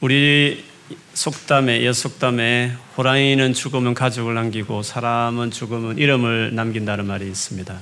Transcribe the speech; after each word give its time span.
우리 0.00 0.64
속담에 1.14 1.82
옛 1.82 1.92
속담에 1.92 2.72
호랑이는 2.96 3.52
죽으면 3.52 3.94
가족을 3.94 4.32
남기고 4.32 4.84
사람은 4.84 5.50
죽으면 5.50 5.98
이름을 5.98 6.54
남긴다는 6.54 7.04
말이 7.04 7.26
있습니다. 7.26 7.76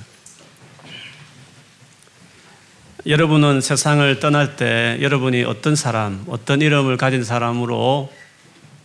여러분은 3.05 3.61
세상을 3.61 4.19
떠날 4.19 4.55
때 4.55 4.97
여러분이 4.99 5.43
어떤 5.43 5.75
사람, 5.75 6.25
어떤 6.27 6.61
이름을 6.63 6.97
가진 6.97 7.23
사람으로 7.23 8.11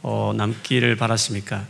어, 0.03 0.33
남기를 0.37 0.97
바라십니까? 0.97 1.65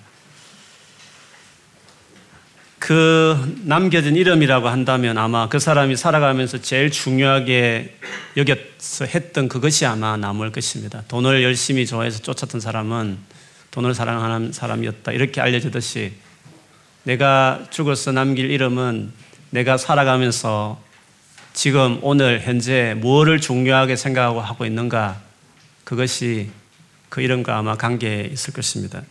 그 2.82 3.60
남겨진 3.62 4.16
이름이라고 4.16 4.66
한다면 4.66 5.16
아마 5.16 5.48
그 5.48 5.60
사람이 5.60 5.94
살아가면서 5.94 6.58
제일 6.58 6.90
중요하게 6.90 7.96
여겨서 8.36 9.04
했던 9.04 9.48
그것이 9.48 9.86
아마 9.86 10.16
남을 10.16 10.50
것입니다. 10.50 11.04
돈을 11.06 11.44
열심히 11.44 11.86
좋아해서 11.86 12.18
쫓았던 12.18 12.60
사람은 12.60 13.18
돈을 13.70 13.94
사랑하는 13.94 14.50
사람이었다. 14.50 15.12
이렇게 15.12 15.40
알려지듯이 15.40 16.14
내가 17.04 17.64
죽어서 17.70 18.10
남길 18.10 18.50
이름은 18.50 19.12
내가 19.50 19.76
살아가면서 19.76 20.82
지금 21.52 22.00
오늘 22.02 22.40
현재 22.40 22.96
무엇을 22.98 23.40
중요하게 23.40 23.94
생각하고 23.94 24.40
하고 24.40 24.66
있는가 24.66 25.20
그것이 25.84 26.50
그 27.08 27.20
이름과 27.20 27.58
아마 27.58 27.76
관계에 27.76 28.28
있을 28.32 28.52
것입니다. 28.52 29.02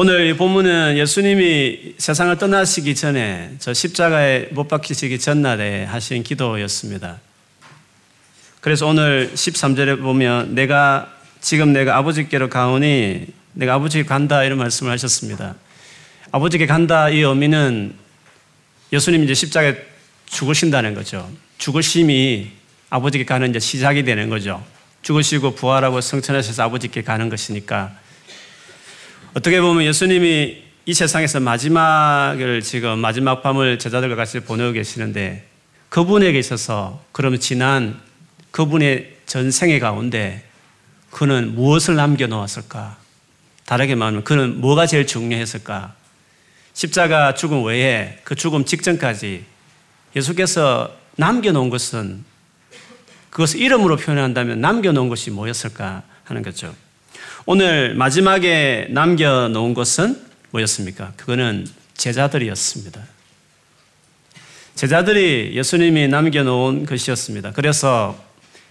오늘 0.00 0.28
이 0.28 0.32
본문은 0.34 0.96
예수님이 0.96 1.94
세상을 1.98 2.38
떠나시기 2.38 2.94
전에 2.94 3.56
저 3.58 3.74
십자가에 3.74 4.46
못 4.52 4.68
박히시기 4.68 5.18
전날에 5.18 5.86
하신 5.86 6.22
기도였습니다. 6.22 7.18
그래서 8.60 8.86
오늘 8.86 9.32
13절에 9.34 10.00
보면 10.00 10.54
내가 10.54 11.12
지금 11.40 11.72
내가 11.72 11.96
아버지께로 11.96 12.48
가오니 12.48 13.26
내가 13.54 13.74
아버지께 13.74 14.04
간다 14.04 14.44
이런 14.44 14.58
말씀을 14.58 14.92
하셨습니다. 14.92 15.56
아버지께 16.30 16.66
간다 16.66 17.08
이 17.08 17.18
의미는 17.18 17.92
예수님이 18.92 19.24
이제 19.24 19.34
십자가에 19.34 19.78
죽으신다는 20.26 20.94
거죠. 20.94 21.28
죽으심이 21.58 22.52
아버지께 22.88 23.24
가는 23.24 23.50
이제 23.50 23.58
시작이 23.58 24.04
되는 24.04 24.28
거죠. 24.28 24.64
죽으시고 25.02 25.56
부활하고 25.56 26.00
성천하셔서 26.00 26.62
아버지께 26.62 27.02
가는 27.02 27.28
것이니까 27.28 27.98
어떻게 29.34 29.60
보면 29.60 29.84
예수님이 29.84 30.62
이 30.86 30.94
세상에서 30.94 31.40
마지막을 31.40 32.62
지금 32.62 32.98
마지막 32.98 33.42
밤을 33.42 33.78
제자들과 33.78 34.16
같이 34.16 34.40
보내고 34.40 34.72
계시는데 34.72 35.46
그분에게 35.90 36.38
있어서 36.38 37.04
그러면 37.12 37.38
지난 37.38 38.00
그분의 38.50 39.16
전생의 39.26 39.80
가운데 39.80 40.44
그는 41.10 41.54
무엇을 41.54 41.94
남겨놓았을까? 41.96 42.96
다르게 43.66 43.94
말하면 43.94 44.24
그는 44.24 44.60
뭐가 44.62 44.86
제일 44.86 45.06
중요했을까? 45.06 45.94
십자가 46.72 47.34
죽음 47.34 47.64
외에 47.64 48.20
그 48.24 48.34
죽음 48.34 48.64
직전까지 48.64 49.44
예수께서 50.16 50.96
남겨놓은 51.16 51.68
것은 51.68 52.24
그것을 53.28 53.60
이름으로 53.60 53.96
표현한다면 53.96 54.62
남겨놓은 54.62 55.10
것이 55.10 55.30
뭐였을까 55.30 56.02
하는 56.24 56.42
거죠. 56.42 56.74
오늘 57.50 57.94
마지막에 57.94 58.88
남겨놓은 58.90 59.72
것은 59.72 60.20
뭐였습니까? 60.50 61.14
그거는 61.16 61.66
제자들이었습니다. 61.94 63.00
제자들이 64.74 65.52
예수님이 65.54 66.08
남겨놓은 66.08 66.84
것이었습니다. 66.84 67.52
그래서 67.52 68.22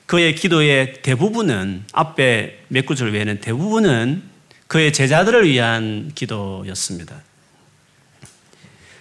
그의 0.05 0.36
기도의 0.36 1.02
대부분은 1.02 1.86
앞에 1.92 2.66
몇 2.67 2.86
구절 2.86 3.14
외에는 3.14 3.42
대부분은 3.42 4.22
그의 4.67 4.94
제자들을 4.94 5.50
위한 5.50 6.11
기도였습니다. 6.14 7.23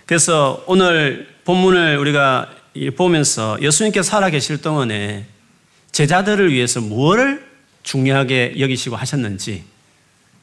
그래서 0.06 0.64
오늘 0.66 1.28
본문을 1.44 1.98
우리가 1.98 2.50
보면서 2.96 3.58
예수님께서 3.60 4.08
살아계실 4.08 4.62
동안에 4.62 5.26
제자들을 5.92 6.50
위해서 6.50 6.80
무엇을 6.80 7.45
중요하게 7.86 8.56
여기시고 8.58 8.96
하셨는지 8.96 9.64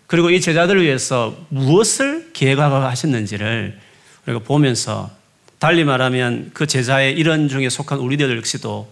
그리고 0.08 0.30
이 0.32 0.40
제자들을 0.40 0.82
위해서 0.82 1.38
무엇을 1.50 2.32
계획하고 2.34 2.76
하셨는지를 2.78 3.78
우리가 4.26 4.40
보면서 4.40 5.12
달리 5.60 5.84
말하면 5.84 6.52
그 6.54 6.68
제자의 6.68 7.14
일원 7.14 7.50
중에 7.50 7.70
속한 7.70 8.00
우리들 8.00 8.36
역시도 8.38 8.90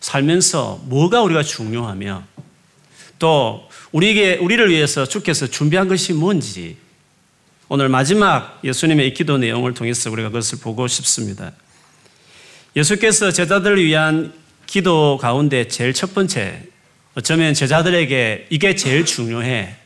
살면서 0.00 0.80
뭐가 0.84 1.22
우리가 1.22 1.42
중요하며 1.42 2.24
또 3.18 3.68
우리에게 3.92 4.36
우리를 4.36 4.70
위해서 4.70 5.04
주께서 5.04 5.46
준비한 5.46 5.86
것이 5.86 6.14
뭔지 6.14 6.78
오늘 7.68 7.90
마지막 7.90 8.60
예수님의 8.64 9.08
이 9.08 9.14
기도 9.14 9.36
내용을 9.36 9.74
통해서 9.74 10.10
우리가 10.10 10.30
그것을 10.30 10.58
보고 10.60 10.88
싶습니다. 10.88 11.52
예수께서 12.74 13.30
제자들을 13.30 13.84
위한 13.84 14.32
기도 14.66 15.18
가운데 15.20 15.68
제일 15.68 15.92
첫 15.92 16.14
번째 16.14 16.69
어쩌면 17.20 17.52
제자들에게 17.52 18.46
이게 18.48 18.74
제일 18.74 19.04
중요해. 19.04 19.76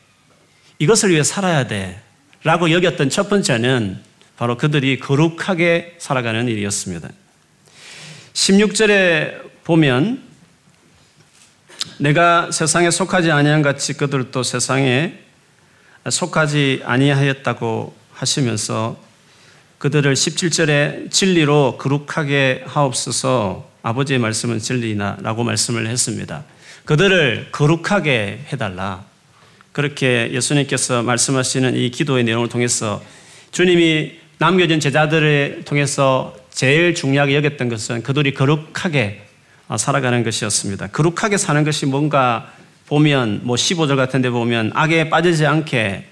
이것을 0.78 1.10
위해 1.10 1.24
살아야 1.24 1.66
돼. 1.66 2.00
라고 2.44 2.70
여겼던 2.70 3.10
첫 3.10 3.28
번째는 3.28 3.98
바로 4.36 4.56
그들이 4.56 5.00
거룩하게 5.00 5.96
살아가는 5.98 6.46
일이었습니다. 6.46 7.08
16절에 8.34 9.64
보면 9.64 10.22
내가 11.98 12.52
세상에 12.52 12.92
속하지 12.92 13.32
아니한 13.32 13.62
같이 13.62 13.94
그들도 13.94 14.44
세상에 14.44 15.14
속하지 16.08 16.82
아니하였다고 16.84 17.96
하시면서 18.12 18.96
그들을 19.78 20.14
17절에 20.14 21.10
진리로 21.10 21.78
거룩하게 21.78 22.62
하옵소서 22.64 23.68
아버지의 23.82 24.20
말씀은 24.20 24.60
진리나라고 24.60 25.42
말씀을 25.42 25.88
했습니다. 25.88 26.44
그들을 26.84 27.48
거룩하게 27.50 28.40
해달라. 28.52 29.04
그렇게 29.72 30.30
예수님께서 30.32 31.02
말씀하시는 31.02 31.76
이 31.76 31.90
기도의 31.90 32.24
내용을 32.24 32.48
통해서 32.48 33.02
주님이 33.50 34.12
남겨진 34.38 34.80
제자들을 34.80 35.62
통해서 35.64 36.36
제일 36.50 36.94
중요하게 36.94 37.36
여겼던 37.36 37.68
것은 37.68 38.02
그들이 38.02 38.34
거룩하게 38.34 39.22
살아가는 39.76 40.22
것이었습니다. 40.22 40.88
거룩하게 40.88 41.38
사는 41.38 41.64
것이 41.64 41.86
뭔가 41.86 42.52
보면 42.86 43.40
뭐 43.44 43.56
15절 43.56 43.96
같은 43.96 44.20
데 44.22 44.30
보면 44.30 44.72
악에 44.74 45.08
빠지지 45.08 45.46
않게 45.46 46.04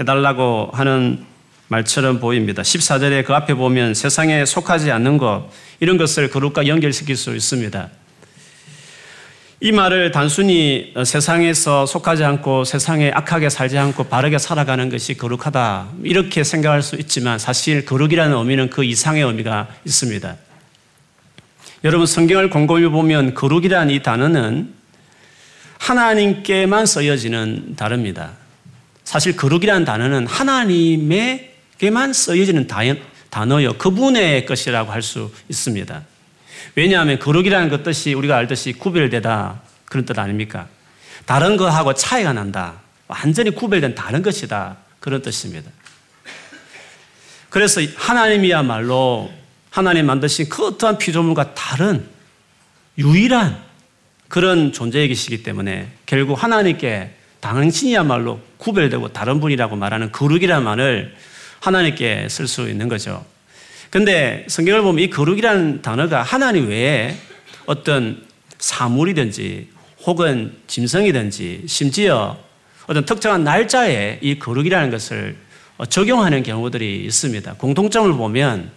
해달라고 0.00 0.70
하는 0.72 1.24
말처럼 1.68 2.20
보입니다. 2.20 2.62
14절에 2.62 3.24
그 3.24 3.34
앞에 3.34 3.54
보면 3.54 3.94
세상에 3.94 4.44
속하지 4.44 4.90
않는 4.90 5.16
것, 5.16 5.48
이런 5.80 5.96
것을 5.96 6.28
거룩과 6.28 6.66
연결시킬 6.66 7.16
수 7.16 7.34
있습니다. 7.34 7.88
이 9.64 9.70
말을 9.70 10.10
단순히 10.10 10.92
세상에서 11.06 11.86
속하지 11.86 12.24
않고 12.24 12.64
세상에 12.64 13.12
악하게 13.14 13.48
살지 13.48 13.78
않고 13.78 14.08
바르게 14.08 14.38
살아가는 14.38 14.88
것이 14.88 15.16
거룩하다. 15.16 15.86
이렇게 16.02 16.42
생각할 16.42 16.82
수 16.82 16.96
있지만 16.96 17.38
사실 17.38 17.84
거룩이라는 17.84 18.36
의미는 18.36 18.70
그 18.70 18.82
이상의 18.82 19.22
의미가 19.22 19.68
있습니다. 19.86 20.36
여러분 21.84 22.06
성경을 22.06 22.50
곰곰이 22.50 22.88
보면 22.88 23.34
거룩이라는 23.34 23.94
이 23.94 24.02
단어는 24.02 24.74
하나님께만 25.78 26.84
쓰여지는 26.84 27.76
단어입니다. 27.76 28.32
사실 29.04 29.36
거룩이라는 29.36 29.84
단어는 29.84 30.26
하나님에게만 30.26 32.12
쓰여지는 32.12 32.66
단어요. 33.30 33.74
그분의 33.74 34.44
것이라고 34.44 34.90
할 34.90 35.02
수 35.02 35.30
있습니다. 35.48 36.02
왜냐하면 36.74 37.18
거룩이라는 37.18 37.68
것 37.68 37.82
뜻이 37.82 38.14
우리가 38.14 38.36
알듯이 38.36 38.72
구별되다 38.72 39.60
그런 39.84 40.04
뜻 40.04 40.18
아닙니까? 40.18 40.68
다른 41.26 41.56
거하고 41.56 41.94
차이가 41.94 42.32
난다. 42.32 42.74
완전히 43.08 43.50
구별된 43.50 43.94
다른 43.94 44.22
것이다. 44.22 44.76
그런 45.00 45.22
뜻입니다. 45.22 45.70
그래서 47.50 47.80
하나님이야말로 47.96 49.30
하나님 49.70 50.06
만드신 50.06 50.48
그 50.48 50.66
어떠한 50.66 50.98
피조물과 50.98 51.54
다른 51.54 52.06
유일한 52.98 53.58
그런 54.28 54.72
존재이시기 54.72 55.42
때문에 55.42 55.90
결국 56.06 56.42
하나님께 56.42 57.14
당신이야말로 57.40 58.40
구별되고 58.56 59.08
다른 59.08 59.40
분이라고 59.40 59.76
말하는 59.76 60.12
거룩이라는 60.12 60.64
말을 60.64 61.14
하나님께 61.60 62.28
쓸 62.30 62.46
수 62.48 62.68
있는 62.68 62.88
거죠. 62.88 63.24
근데 63.92 64.46
성경을 64.48 64.80
보면 64.80 65.04
이 65.04 65.10
거룩이라는 65.10 65.82
단어가 65.82 66.22
하나님 66.22 66.70
외에 66.70 67.14
어떤 67.66 68.22
사물이든지 68.58 69.68
혹은 70.06 70.54
짐승이든지 70.66 71.64
심지어 71.66 72.38
어떤 72.86 73.04
특정한 73.04 73.44
날짜에 73.44 74.18
이 74.22 74.38
거룩이라는 74.38 74.90
것을 74.90 75.36
적용하는 75.90 76.42
경우들이 76.42 77.04
있습니다. 77.04 77.52
공통점을 77.58 78.10
보면 78.14 78.70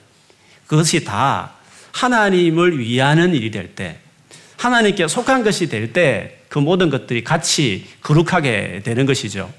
그것이 0.68 1.06
다 1.06 1.54
하나님을 1.94 2.78
위하는 2.78 3.34
일이 3.34 3.52
될 3.52 3.74
때, 3.74 4.00
하나님께 4.58 5.08
속한 5.08 5.46
것이 5.46 5.70
될 5.70 5.94
때 5.94 6.46
그 6.56 6.60
모든 6.60 6.90
것들이 6.90 7.22
같이 7.22 7.86
거룩하게 8.02 8.82
되는 8.86 9.06
것이죠. 9.06 9.52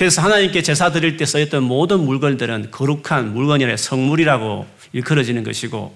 그래서 0.00 0.22
하나님께 0.22 0.62
제사 0.62 0.90
드릴 0.90 1.18
때 1.18 1.26
쓰였던 1.26 1.62
모든 1.62 2.00
물건들은 2.00 2.70
거룩한 2.70 3.34
물건이라 3.34 3.76
성물이라고 3.76 4.66
일컬어지는 4.94 5.44
것이고 5.44 5.94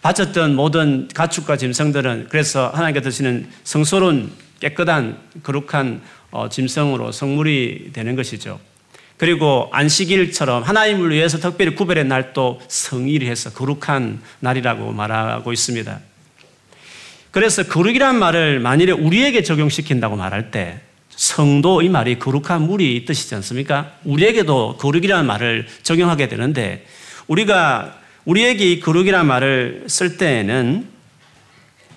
바쳤던 0.00 0.56
모든 0.56 1.06
가축과 1.12 1.58
짐승들은 1.58 2.28
그래서 2.30 2.70
하나님께 2.70 3.02
드시는 3.02 3.50
성소로운 3.62 4.32
깨끗한 4.58 5.18
거룩한 5.42 6.00
어, 6.30 6.48
짐승으로 6.48 7.12
성물이 7.12 7.90
되는 7.92 8.16
것이죠. 8.16 8.58
그리고 9.18 9.68
안식일처럼 9.70 10.62
하나님을 10.62 11.10
위해서 11.10 11.36
특별히 11.36 11.74
구별의 11.74 12.06
날도 12.06 12.62
성일이 12.68 13.28
해서 13.28 13.52
거룩한 13.52 14.22
날이라고 14.40 14.92
말하고 14.92 15.52
있습니다. 15.52 16.00
그래서 17.30 17.64
거룩이란 17.64 18.18
말을 18.18 18.60
만일에 18.60 18.92
우리에게 18.92 19.42
적용시킨다고 19.42 20.16
말할 20.16 20.50
때 20.50 20.80
성도 21.16 21.82
이 21.82 21.88
말이 21.88 22.18
거룩한 22.18 22.62
물이 22.62 23.04
뜻이지 23.04 23.34
않습니까? 23.36 23.92
우리에게도 24.04 24.76
거룩이라는 24.78 25.26
말을 25.26 25.66
적용하게 25.82 26.28
되는데 26.28 26.86
우리가 27.26 27.98
우리에게 28.24 28.72
이 28.72 28.80
거룩이라는 28.80 29.26
말을 29.26 29.84
쓸 29.88 30.16
때에는 30.16 30.88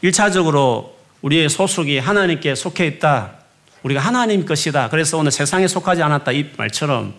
1차적으로 0.04 0.92
우리의 1.22 1.50
소속이 1.50 1.98
하나님께 1.98 2.56
속해 2.56 2.86
있다. 2.88 3.34
우리가 3.84 4.00
하나님 4.00 4.46
것이다. 4.46 4.90
그래서 4.90 5.18
오늘 5.18 5.32
세상에 5.32 5.68
속하지 5.68 6.02
않았다. 6.04 6.32
이 6.32 6.48
말처럼 6.58 7.14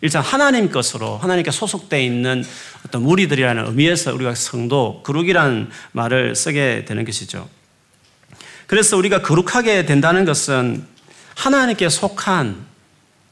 일단 0.00 0.22
하나님 0.22 0.70
것으로 0.70 1.18
하나님께 1.18 1.50
소속되어 1.50 2.00
있는 2.00 2.44
어떤 2.86 3.02
무리들이라는 3.02 3.66
의미에서 3.66 4.14
우리가 4.14 4.34
성도, 4.34 5.02
거룩이라는 5.04 5.70
말을 5.92 6.34
쓰게 6.34 6.84
되는 6.86 7.04
것이죠. 7.04 7.48
그래서 8.66 8.96
우리가 8.96 9.22
거룩하게 9.22 9.86
된다는 9.86 10.24
것은 10.24 10.86
하나님께 11.36 11.88
속한, 11.88 12.66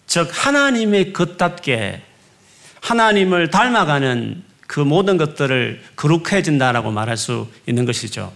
즉, 0.06 0.28
하나님의 0.32 1.12
것답게 1.12 2.02
하나님을 2.80 3.50
닮아가는 3.50 4.42
그 4.66 4.80
모든 4.80 5.16
것들을 5.16 5.82
거룩해진다라고 5.96 6.90
말할 6.90 7.16
수 7.16 7.48
있는 7.66 7.84
것이죠. 7.84 8.32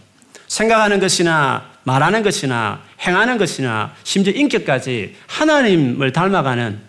생각하는 0.48 1.00
것이나 1.00 1.64
말하는 1.84 2.22
것이나 2.22 2.82
행하는 3.00 3.38
것이나 3.38 3.94
심지어 4.04 4.32
인격까지 4.32 5.16
하나님을 5.26 6.12
닮아가는 6.12 6.80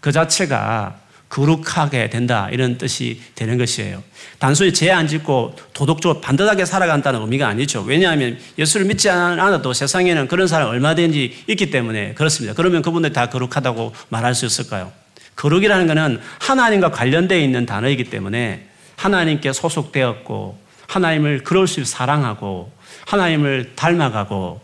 그 0.00 0.12
자체가 0.12 0.99
거룩하게 1.30 2.10
된다 2.10 2.48
이런 2.50 2.76
뜻이 2.76 3.20
되는 3.34 3.56
것이에요. 3.56 4.02
단순히 4.38 4.74
죄 4.74 4.90
안 4.90 5.06
짓고 5.06 5.54
도덕적으로 5.72 6.20
반듯하게 6.20 6.64
살아간다는 6.64 7.20
의미가 7.22 7.46
아니죠. 7.46 7.82
왜냐하면 7.82 8.36
예수를 8.58 8.84
믿지 8.86 9.08
않아도 9.08 9.72
세상에는 9.72 10.26
그런 10.26 10.48
사람 10.48 10.68
얼마든지 10.68 11.44
있기 11.46 11.70
때문에 11.70 12.14
그렇습니다. 12.14 12.54
그러면 12.54 12.82
그분들 12.82 13.12
다 13.12 13.30
거룩하다고 13.30 13.94
말할 14.08 14.34
수 14.34 14.44
있을까요? 14.44 14.92
거룩이라는 15.36 15.86
것은 15.86 16.20
하나님과 16.40 16.90
관련되어 16.90 17.38
있는 17.38 17.64
단어이기 17.64 18.04
때문에 18.04 18.66
하나님께 18.96 19.52
소속되었고 19.52 20.58
하나님을 20.88 21.44
그럴 21.44 21.68
수 21.68 21.84
사랑하고 21.84 22.72
하나님을 23.06 23.72
닮아가고 23.76 24.60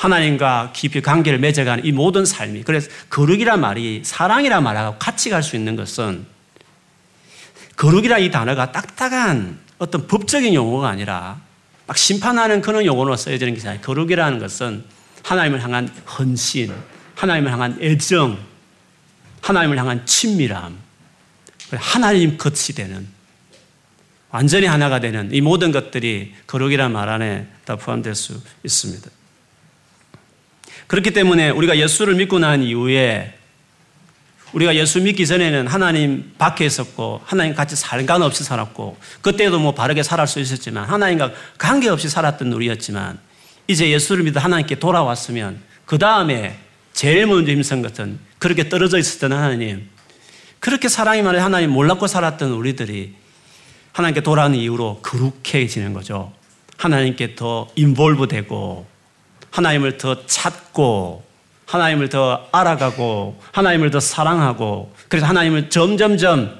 하나님과 0.00 0.72
깊이 0.74 1.02
관계를 1.02 1.38
맺어가는 1.40 1.84
이 1.84 1.92
모든 1.92 2.24
삶이 2.24 2.62
그래서 2.62 2.88
거룩이란 3.10 3.60
말이 3.60 4.00
사랑이란 4.02 4.62
말하고 4.62 4.98
같이 4.98 5.28
갈 5.28 5.42
수 5.42 5.56
있는 5.56 5.76
것은 5.76 6.24
거룩이란 7.76 8.22
이 8.22 8.30
단어가 8.30 8.72
딱딱한 8.72 9.58
어떤 9.76 10.06
법적인 10.06 10.54
용어가 10.54 10.88
아니라 10.88 11.38
막 11.86 11.98
심판하는 11.98 12.62
그런 12.62 12.86
용어로 12.86 13.14
쓰여지는 13.14 13.52
것이 13.52 13.68
아니라 13.68 13.82
거룩이라는 13.84 14.38
것은 14.38 14.84
하나님을 15.22 15.62
향한 15.62 15.88
헌신, 16.18 16.72
하나님을 17.14 17.52
향한 17.52 17.76
애정, 17.82 18.38
하나님을 19.42 19.78
향한 19.78 20.06
친밀함, 20.06 20.78
하나님 21.72 22.38
것이 22.38 22.74
되는 22.74 23.06
완전히 24.30 24.66
하나가 24.66 24.98
되는 24.98 25.28
이 25.30 25.42
모든 25.42 25.72
것들이 25.72 26.34
거룩이라는 26.46 26.90
말 26.90 27.10
안에 27.10 27.48
다 27.66 27.76
포함될 27.76 28.14
수 28.14 28.40
있습니다. 28.64 29.19
그렇기 30.90 31.12
때문에 31.12 31.50
우리가 31.50 31.78
예수를 31.78 32.16
믿고 32.16 32.40
난 32.40 32.64
이후에 32.64 33.32
우리가 34.52 34.74
예수 34.74 35.00
믿기 35.00 35.24
전에는 35.24 35.68
하나님 35.68 36.32
밖에 36.36 36.66
있었고 36.66 37.20
하나님 37.24 37.54
같이 37.54 37.76
살간 37.76 38.22
없이 38.22 38.42
살았고 38.42 38.96
그때도 39.22 39.60
뭐 39.60 39.72
바르게 39.72 40.02
살할 40.02 40.26
수 40.26 40.40
있었지만 40.40 40.86
하나님과 40.88 41.30
관계없이 41.58 42.08
살았던 42.08 42.52
우리였지만 42.52 43.20
이제 43.68 43.88
예수를 43.88 44.24
믿어 44.24 44.40
하나님께 44.40 44.80
돌아왔으면 44.80 45.60
그 45.84 45.96
다음에 45.96 46.58
제일 46.92 47.28
먼저 47.28 47.52
힘쓴 47.52 47.82
것은 47.82 48.18
그렇게 48.40 48.68
떨어져 48.68 48.98
있었던 48.98 49.32
하나님 49.32 49.88
그렇게 50.58 50.88
사랑이 50.88 51.22
많은 51.22 51.38
하나님 51.38 51.70
몰랐고 51.70 52.08
살았던 52.08 52.50
우리들이 52.50 53.14
하나님께 53.92 54.22
돌아오는 54.24 54.58
이후로 54.58 55.02
거룩해지는 55.02 55.92
거죠. 55.92 56.32
하나님께 56.78 57.36
더 57.36 57.68
인볼브 57.76 58.26
되고 58.26 58.88
하나님을 59.50 59.98
더 59.98 60.26
찾고 60.26 61.24
하나님을 61.66 62.08
더 62.08 62.48
알아가고 62.50 63.40
하나님을 63.52 63.90
더 63.90 64.00
사랑하고 64.00 64.94
그래서 65.08 65.26
하나님을 65.26 65.70
점점점 65.70 66.58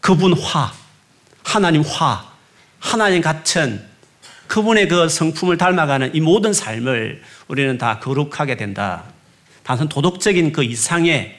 그분화, 0.00 0.72
하나님화, 1.44 2.32
하나님 2.78 3.22
같은 3.22 3.86
그분의 4.46 4.88
그 4.88 5.08
성품을 5.08 5.58
닮아가는 5.58 6.14
이 6.14 6.20
모든 6.20 6.52
삶을 6.52 7.22
우리는 7.48 7.78
다 7.78 7.98
거룩하게 8.00 8.56
된다. 8.56 9.04
단순 9.62 9.88
도덕적인 9.88 10.52
그 10.52 10.64
이상의 10.64 11.38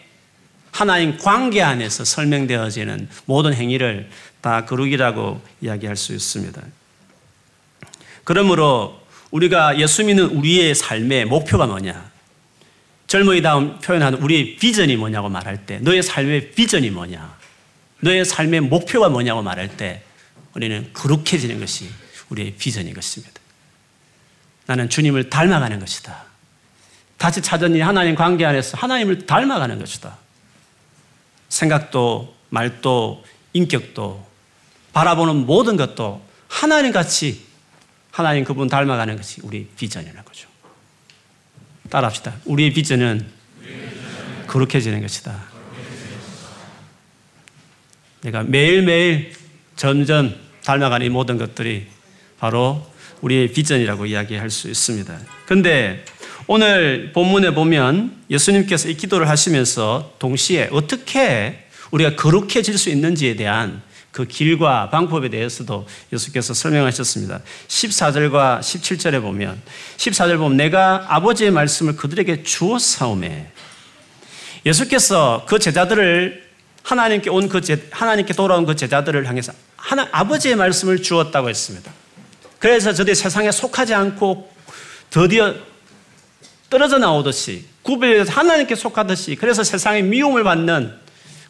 하나님 0.72 1.18
관계 1.18 1.62
안에서 1.62 2.06
설명되어지는 2.06 3.10
모든 3.25 3.54
행위를 3.54 4.10
다 4.42 4.65
거룩이라고 4.65 5.42
이야기할 5.62 5.95
수 5.95 6.13
있습니다. 6.13 6.62
그러므로 8.24 9.00
우리가 9.31 9.80
예수 9.80 10.04
믿는 10.04 10.26
우리의 10.26 10.76
삶의 10.76 11.26
목표가 11.26 11.68
뭐냐? 11.68 12.10
젊은이 13.08 13.42
다음 13.42 13.80
표현하는 13.80 14.22
우리의 14.22 14.56
비전이 14.58 14.96
뭐냐고 14.96 15.30
말할 15.30 15.66
때, 15.66 15.80
너의 15.80 16.04
삶의 16.04 16.52
비전이 16.52 16.90
뭐냐? 16.92 17.38
너의 18.02 18.26
삶의 18.26 18.62
목표가 18.62 19.10
뭐냐고 19.10 19.42
말할 19.42 19.78
때, 19.78 20.04
우리는 20.54 20.90
거룩해지는 20.94 21.60
것이 21.60 21.90
우리의 22.30 22.54
비전인 22.58 22.94
것입니다. 22.94 23.40
나는 24.66 24.90
주님을 24.90 25.30
닮아가는 25.30 25.80
것이다. 25.80 26.25
다시 27.18 27.42
이 27.42 27.80
하나님 27.82 28.16
관계 28.16 28.46
안에서 28.46 28.78
하나님을 28.78 29.25
닮아가는 29.25 29.80
것이다. 29.80 30.18
생각도, 31.50 32.36
말도, 32.50 33.24
인격도, 33.53 34.25
바라보는 34.94 35.46
모든 35.46 35.75
것도 35.75 36.24
하나님 36.48 36.92
같이 36.92 37.49
하나님 38.12 38.44
그분 38.44 38.68
닮아가는 38.68 39.16
것이 39.16 39.42
우리 39.44 39.68
비전이라는 39.78 40.24
거죠. 40.25 40.48
따라합시다. 41.89 42.36
우리의 42.46 42.74
비전은 42.74 43.25
거룩해지는 44.48 45.01
것이다. 45.01 45.44
내가 48.22 48.44
매일매일 48.44 49.34
점점 49.75 50.36
닮아가는 50.66 51.06
이 51.06 51.10
모든 51.10 51.38
것들이 51.38 51.88
바로 52.39 52.86
우리의 53.22 53.51
비전이라고 53.51 54.06
이야기할 54.06 54.50
수 54.50 54.70
있습니다. 54.70 55.18
근데 55.46 56.04
오늘 56.48 57.12
본문에 57.13 57.54
보면 57.54 58.24
예수님께서 58.30 58.89
이 58.89 58.96
기도를 58.96 59.30
하시면서 59.30 60.16
동시에 60.20 60.70
어떻게 60.72 61.66
우리가 61.92 62.16
거룩해질 62.16 62.78
수 62.78 62.89
있는지에 62.89 63.36
대한 63.36 63.82
그 64.12 64.25
길과 64.25 64.89
방법에 64.89 65.30
대해서도 65.30 65.86
예수께서 66.12 66.54
설명하셨습니다. 66.54 67.42
14절과 67.68 68.60
17절에 68.60 69.22
보면 69.22 69.62
14절 69.98 70.38
보면 70.38 70.58
내가 70.58 71.06
아버지의 71.10 71.51
말씀을 71.51 71.96
그들에게 71.96 72.44
주었사오매 72.44 73.48
예수께서 74.66 75.46
그 75.48 75.60
제자들을 75.60 76.50
하나님께 76.84 77.30
온 77.30 77.50
그 77.50 77.62
하나님께 77.92 78.34
돌아온 78.34 78.66
그 78.66 78.75
제자들을 78.75 79.28
향해서 79.28 79.54
하나 79.75 80.08
아버지의 80.12 80.56
말씀을 80.56 81.01
주었다고 81.01 81.50
했습니다. 81.50 81.92
그래서 82.58 82.94
저들이 82.94 83.16
세상에 83.16 83.51
속하지 83.51 83.94
않고 83.94 84.51
드디어 85.10 85.56
떨어져 86.70 86.98
나오듯이 86.98 87.66
구별해서 87.84 88.32
하나님께 88.32 88.75
속하듯이 88.75 89.36
그래서 89.36 89.63
세상에 89.63 90.01
미움을 90.01 90.44
받는 90.44 90.94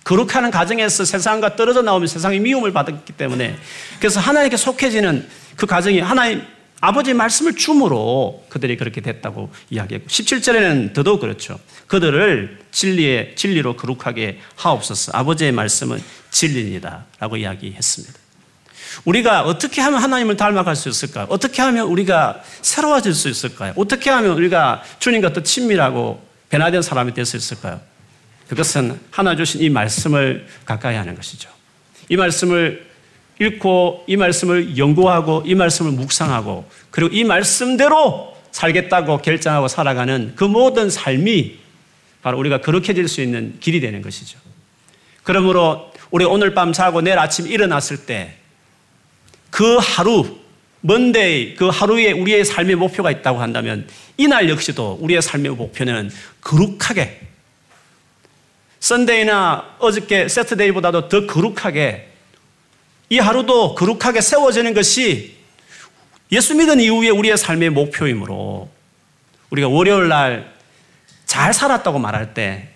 거룩하는 0.04 0.50
가정에서 0.52 1.06
세상과 1.06 1.56
떨어져 1.56 1.82
나오면 1.82 2.08
세상의 2.08 2.40
미움을 2.40 2.74
받았기 2.74 3.14
때문에 3.14 3.56
그래서 4.00 4.20
하나님께 4.20 4.58
속해지는 4.58 5.28
그 5.56 5.66
가정이 5.66 6.00
하나님 6.00 6.42
아버지의 6.82 7.14
말씀을 7.14 7.56
줌으로 7.56 8.46
그들이 8.50 8.78
그렇게 8.78 9.02
됐다고 9.02 9.52
이야기했고 9.70 10.08
17절에는 10.08 10.94
더더욱 10.94 11.20
그렇죠. 11.20 11.60
그들을 11.88 12.60
진리의 12.72 13.36
진리로 13.36 13.76
거룩하게 13.76 14.40
하옵소서. 14.56 15.12
아버지의 15.14 15.52
말씀은 15.52 16.02
진리입니다. 16.32 17.06
라고 17.20 17.36
이야기했습니다. 17.36 18.14
우리가 19.06 19.44
어떻게 19.44 19.82
하면 19.82 20.02
하나님을 20.02 20.38
닮아갈 20.38 20.76
수 20.76 20.88
있을까요? 20.90 21.28
어떻게 21.30 21.62
하면 21.62 21.88
우리가 21.88 22.42
새로워질 22.62 23.14
수 23.14 23.28
있을까요? 23.30 23.74
어떻게 23.76 24.10
하면 24.10 24.32
우리가 24.32 24.82
주님과 25.00 25.34
더 25.34 25.44
친밀하고 25.44 26.26
변화된 26.50 26.82
사람이 26.82 27.14
될 27.14 27.26
수 27.26 27.36
있을까요? 27.38 27.82
그것은 28.50 29.00
하나 29.12 29.36
주신 29.36 29.62
이 29.62 29.70
말씀을 29.70 30.48
가까이 30.66 30.96
하는 30.96 31.16
것이죠. 31.16 31.50
이 32.10 32.18
말씀을 32.18 32.88
읽고 33.40 34.04
이 34.08 34.18
말씀을 34.18 34.78
연구하고 34.78 35.44
이 35.46 35.56
말씀을 35.56 35.92
묵상하고 35.92 36.70
그리고 36.92 37.16
이 37.16 37.24
말씀대로 37.24 38.36
살겠다고 38.52 39.20
결정하고 39.20 39.68
살아가는 39.68 40.34
그 40.36 40.44
모든 40.44 40.90
삶이 40.90 41.60
바로 42.22 42.38
우리가 42.40 42.60
그렇게 42.60 42.94
될 42.94 43.08
수 43.08 43.22
있는 43.22 43.56
길이 43.62 43.80
되는 43.80 44.02
것이죠. 44.02 44.38
그러므로 45.24 45.92
우리 46.12 46.26
오늘 46.26 46.54
밤 46.54 46.74
자고 46.74 47.02
내일 47.02 47.18
아침 47.18 47.48
일어났을 47.48 48.06
때 48.06 48.40
그 49.50 49.78
하루, 49.78 50.38
먼데이, 50.82 51.56
그 51.56 51.68
하루에 51.68 52.12
우리의 52.12 52.46
삶의 52.46 52.76
목표가 52.76 53.12
있다고 53.12 53.42
한다면 53.42 53.88
이날 54.18 54.50
역시도 54.50 55.00
우리의 55.02 55.22
삶의 55.22 55.52
목표는 55.52 56.10
거룩하게 56.42 57.20
썬데이나 58.80 59.76
어저께 59.80 60.28
세트데이보다도 60.28 61.10
더 61.10 61.26
거룩하게 61.28 62.10
이 63.10 63.20
하루도 63.20 63.76
거룩하게 63.76 64.22
세워지는 64.22 64.74
것이 64.74 65.36
예수 66.32 66.56
믿은 66.56 66.80
이후에 66.80 67.10
우리의 67.10 67.38
삶의 67.38 67.72
목표이므로 67.72 68.70
우리가 69.50 69.68
월요일 69.68 70.08
날 70.08 70.60
잘 71.26 71.54
살았다고 71.54 72.00
말할 72.00 72.34
때 72.34 72.70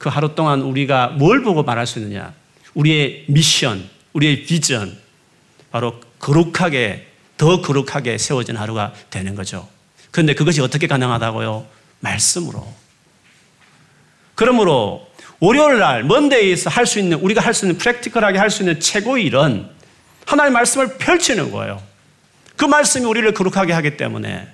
그 0.00 0.08
하루 0.08 0.34
동안 0.34 0.62
우리가 0.62 1.08
뭘 1.08 1.42
보고 1.42 1.62
말할 1.62 1.86
수 1.86 1.98
있느냐? 1.98 2.32
우리의 2.72 3.26
미션, 3.28 3.86
우리의 4.14 4.44
비전, 4.44 4.98
바로 5.70 6.00
거룩하게, 6.18 7.06
더 7.36 7.60
거룩하게 7.60 8.16
세워진 8.16 8.56
하루가 8.56 8.94
되는 9.10 9.34
거죠. 9.34 9.68
그런데 10.10 10.32
그것이 10.32 10.62
어떻게 10.62 10.86
가능하다고요? 10.86 11.66
말씀으로. 12.00 12.66
그러므로 14.34 15.06
월요일 15.40 15.78
날, 15.78 16.04
먼데이에서 16.04 16.68
할 16.68 16.86
수 16.86 16.98
있는, 16.98 17.18
우리가 17.18 17.40
할 17.40 17.54
수 17.54 17.64
있는, 17.64 17.78
프랙티컬하게 17.78 18.38
할 18.38 18.50
수 18.50 18.62
있는 18.62 18.78
최고의 18.78 19.24
일은 19.24 19.66
하나님의 20.26 20.52
말씀을 20.52 20.98
펼치는 20.98 21.50
거예요. 21.50 21.82
그 22.56 22.66
말씀이 22.66 23.06
우리를 23.06 23.32
거룩하게 23.32 23.72
하기 23.72 23.96
때문에. 23.96 24.46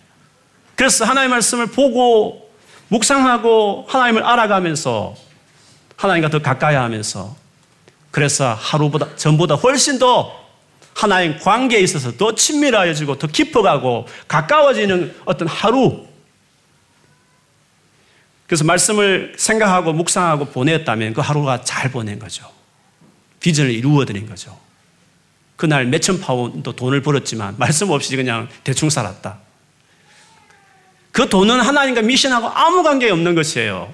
그래서 0.76 1.04
하나님의 1.04 1.30
말씀을 1.30 1.66
보고, 1.66 2.50
묵상하고, 2.88 3.86
하나님을 3.88 4.22
알아가면서, 4.22 5.16
하나님과 5.96 6.30
더 6.30 6.40
가까이 6.40 6.76
하면서, 6.76 7.34
그래서 8.12 8.54
하루보다, 8.54 9.16
전보다 9.16 9.56
훨씬 9.56 9.98
더 9.98 10.46
하나님 10.94 11.36
관계에 11.38 11.80
있어서 11.80 12.16
더 12.16 12.34
친밀해지고, 12.36 13.18
더 13.18 13.26
깊어가고, 13.26 14.06
가까워지는 14.28 15.16
어떤 15.24 15.48
하루, 15.48 16.05
그래서 18.46 18.64
말씀을 18.64 19.34
생각하고 19.36 19.92
묵상하고 19.92 20.46
보냈다면 20.46 21.14
그 21.14 21.20
하루가 21.20 21.62
잘 21.62 21.90
보낸 21.90 22.18
거죠. 22.18 22.48
비전을 23.40 23.72
이루어드린 23.72 24.26
거죠. 24.28 24.56
그날 25.56 25.86
몇천 25.86 26.20
파운드 26.20 26.74
돈을 26.74 27.02
벌었지만 27.02 27.56
말씀 27.58 27.90
없이 27.90 28.14
그냥 28.16 28.48
대충 28.62 28.90
살았다. 28.90 29.38
그 31.12 31.28
돈은 31.28 31.60
하나님과 31.60 32.02
미션하고 32.02 32.48
아무 32.48 32.82
관계 32.82 33.10
없는 33.10 33.34
것이에요. 33.34 33.92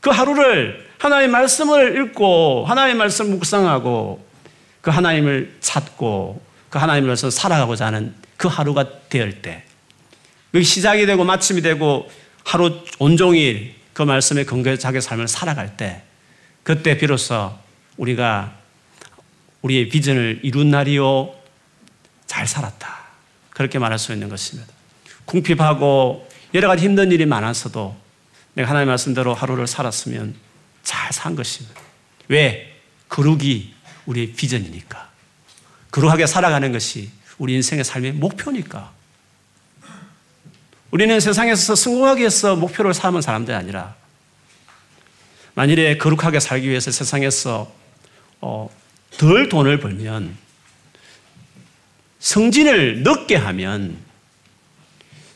그 0.00 0.10
하루를 0.10 0.88
하나님의 0.98 1.28
말씀을 1.28 2.00
읽고 2.00 2.64
하나님의 2.66 2.96
말씀 2.96 3.30
묵상하고 3.30 4.24
그 4.80 4.90
하나님을 4.90 5.56
찾고 5.60 6.42
그 6.70 6.78
하나님으로서 6.78 7.30
살아가고자 7.30 7.86
하는 7.86 8.14
그 8.36 8.48
하루가 8.48 9.08
됐을 9.08 9.42
때, 9.42 9.64
그 10.52 10.62
시작이 10.62 11.06
되고 11.06 11.24
마침이 11.24 11.60
되고 11.60 12.10
하루 12.46 12.80
온종일 13.00 13.74
그 13.92 14.02
말씀에 14.02 14.44
근거해 14.44 14.78
자기 14.78 15.00
삶을 15.00 15.26
살아갈 15.26 15.76
때, 15.76 16.02
그때 16.62 16.96
비로소 16.96 17.52
우리가 17.96 18.54
우리의 19.62 19.88
비전을 19.88 20.40
이룬 20.44 20.70
날이요, 20.70 21.34
잘 22.26 22.46
살았다. 22.46 22.98
그렇게 23.50 23.80
말할 23.80 23.98
수 23.98 24.12
있는 24.12 24.28
것입니다. 24.28 24.72
궁핍하고 25.24 26.28
여러 26.54 26.68
가지 26.68 26.84
힘든 26.84 27.10
일이 27.10 27.26
많았어도 27.26 27.96
내가 28.54 28.68
하나님의 28.68 28.92
말씀대로 28.92 29.34
하루를 29.34 29.66
살았으면 29.66 30.36
잘 30.84 31.12
산 31.12 31.34
것입니다. 31.34 31.80
왜? 32.28 32.76
거룩이 33.08 33.74
우리의 34.06 34.32
비전이니까. 34.34 35.10
거룩하게 35.90 36.26
살아가는 36.28 36.70
것이 36.70 37.10
우리 37.38 37.54
인생의 37.54 37.82
삶의 37.82 38.12
목표니까. 38.12 38.92
우리는 40.96 41.20
세상에서 41.20 41.74
성공하기 41.74 42.20
위해서 42.20 42.56
목표를 42.56 42.94
삼은 42.94 43.20
사람들이 43.20 43.54
아니라 43.54 43.94
만일에 45.52 45.98
거룩하게 45.98 46.40
살기 46.40 46.70
위해서 46.70 46.90
세상에서 46.90 47.70
어, 48.40 48.70
덜 49.18 49.50
돈을 49.50 49.78
벌면 49.78 50.34
성진을 52.18 53.02
늦게 53.02 53.36
하면 53.36 53.98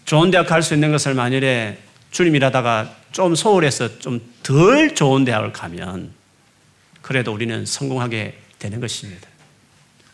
좋은 0.07 0.31
대학 0.31 0.47
갈 0.47 0.62
수 0.62 0.73
있는 0.73 0.93
것을 0.93 1.12
만일에 1.12 1.79
주님 2.11 2.37
일하다가 2.37 2.97
좀 3.12 3.35
소홀해서 3.35 3.99
좀 3.99 4.19
덜 4.43 4.95
좋은 4.95 5.26
대학을 5.26 5.52
가면 5.52 6.11
그래도 7.02 7.35
우리는 7.35 7.67
성공하게 7.67 8.38
되는 8.59 8.81
것입니다. 8.81 9.29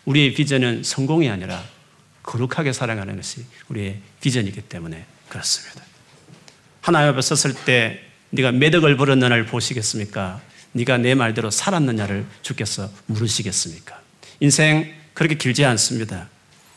우리의 0.06 0.34
비전은 0.34 0.82
성공이 0.82 1.30
아니라 1.30 1.62
거룩하게 2.24 2.72
살아가는 2.72 3.14
것이 3.14 3.44
우리의 3.68 4.00
비전이기 4.20 4.62
때문에 4.62 5.06
그렇습니다. 5.28 5.82
하나님 6.80 7.10
앞에 7.10 7.20
섰을 7.20 7.54
때 7.64 8.00
네가 8.30 8.52
매덕을 8.52 8.96
벌었느냐를 8.96 9.46
보시겠습니까? 9.46 10.40
네가 10.72 10.98
내 10.98 11.14
말대로 11.14 11.50
살았느냐를 11.50 12.26
주께서 12.42 12.90
물으시겠습니까? 13.06 14.00
인생 14.40 14.92
그렇게 15.14 15.36
길지 15.36 15.64
않습니다. 15.64 16.28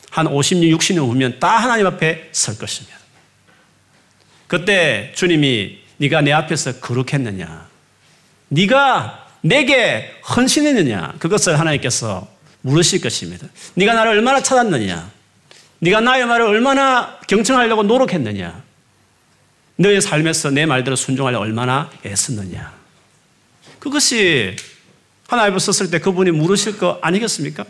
한 0.10 0.25
50년, 0.25 0.75
60년 0.77 1.08
후면 1.08 1.39
다 1.39 1.58
하나님 1.58 1.86
앞에 1.86 2.29
설 2.32 2.58
것입니다. 2.58 2.98
그때 4.48 5.12
주님이 5.15 5.79
네가 5.98 6.22
내 6.22 6.32
앞에서 6.32 6.79
거룩했느냐? 6.79 7.68
네가 8.48 9.27
내게 9.41 10.15
헌신했느냐? 10.36 11.15
그것을 11.20 11.60
하나님께서 11.60 12.27
물으실 12.62 13.01
것입니다. 13.01 13.48
네가 13.75 13.94
나를 13.94 14.12
얼마나 14.13 14.41
찾았느냐? 14.41 15.12
네가 15.79 16.01
나의 16.01 16.25
말을 16.25 16.45
얼마나 16.45 17.19
경청하려고 17.27 17.83
노력했느냐? 17.83 18.63
너의 19.77 20.01
삶에서 20.01 20.51
내 20.51 20.65
말대로 20.65 20.95
순종하려 20.95 21.39
얼마나 21.39 21.89
애썼느냐? 22.05 22.74
그것이 23.79 24.55
하나님 25.27 25.53
앞에 25.53 25.59
섰을 25.59 25.89
때 25.89 26.00
그분이 26.00 26.31
물으실 26.31 26.77
거 26.77 27.00
아니겠습니까? 27.01 27.65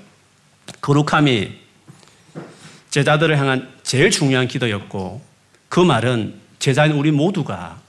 거룩함이 0.82 1.52
제자들을 2.90 3.38
향한 3.38 3.72
제일 3.84 4.10
중요한 4.10 4.48
기도였고 4.48 5.22
그 5.68 5.80
말은 5.80 6.40
제자인 6.58 6.94
우리 6.94 7.12
모두가 7.12 7.80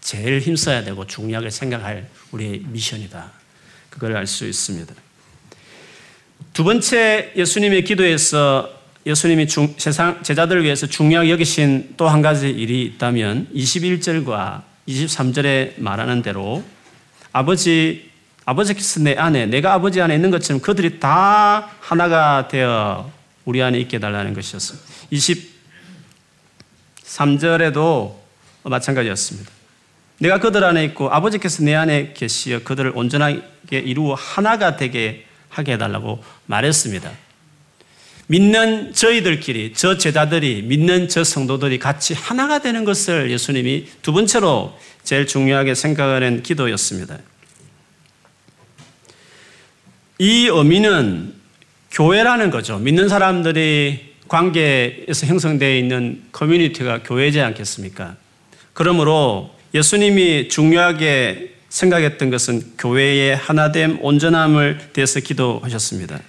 제일 0.00 0.40
힘써야 0.40 0.84
되고 0.84 1.06
중요하게 1.06 1.48
생각할 1.48 2.10
우리의 2.32 2.60
미션이다. 2.66 3.32
그걸 3.88 4.16
알 4.16 4.26
수 4.26 4.46
있습니다. 4.46 4.94
두 6.52 6.64
번째 6.64 7.32
예수님의 7.34 7.84
기도에서 7.84 8.83
예수님이 9.06 9.46
중, 9.46 9.74
세상 9.76 10.22
제자들을 10.22 10.64
위해서 10.64 10.86
중요하게 10.86 11.30
여기신 11.30 11.94
또 11.96 12.08
한 12.08 12.22
가지 12.22 12.48
일이 12.48 12.82
있다면 12.84 13.48
21절과 13.54 14.62
23절에 14.88 15.74
말하는 15.78 16.22
대로 16.22 16.64
아버지 17.32 18.10
아버지께서 18.46 19.00
내 19.00 19.14
안에 19.14 19.46
내가 19.46 19.72
아버지 19.74 20.00
안에 20.00 20.14
있는 20.14 20.30
것처럼 20.30 20.60
그들이 20.60 21.00
다 21.00 21.70
하나가 21.80 22.48
되어 22.48 23.10
우리 23.44 23.62
안에 23.62 23.78
있게 23.80 23.98
달라는 23.98 24.34
것이었습니다. 24.34 24.86
23절에도 27.06 28.14
마찬가지였습니다. 28.62 29.50
내가 30.18 30.38
그들 30.38 30.62
안에 30.64 30.84
있고 30.84 31.10
아버지께서 31.10 31.62
내 31.64 31.74
안에 31.74 32.12
계시어 32.14 32.62
그들을 32.62 32.92
온전하게 32.94 33.78
이루어 33.78 34.14
하나가 34.14 34.76
되게 34.76 35.26
하게 35.48 35.72
해달라고 35.74 36.22
말했습니다. 36.46 37.23
믿는 38.26 38.92
저희들끼리, 38.94 39.74
저 39.74 39.98
제자들이, 39.98 40.62
믿는 40.62 41.08
저 41.08 41.24
성도들이 41.24 41.78
같이 41.78 42.14
하나가 42.14 42.58
되는 42.58 42.84
것을 42.84 43.30
예수님이 43.30 43.86
두 44.02 44.12
번째로 44.12 44.78
제일 45.02 45.26
중요하게 45.26 45.74
생각하는 45.74 46.42
기도였습니다. 46.42 47.18
이 50.18 50.46
의미는 50.46 51.34
교회라는 51.90 52.50
거죠. 52.50 52.78
믿는 52.78 53.08
사람들이 53.08 54.14
관계에서 54.28 55.26
형성되어 55.26 55.76
있는 55.76 56.22
커뮤니티가 56.32 57.02
교회지 57.02 57.40
않겠습니까? 57.40 58.16
그러므로 58.72 59.54
예수님이 59.74 60.48
중요하게 60.48 61.54
생각했던 61.68 62.30
것은 62.30 62.62
교회의 62.78 63.36
하나됨, 63.36 63.98
온전함을 64.00 64.90
대해서 64.92 65.20
기도하셨습니다. 65.20 66.20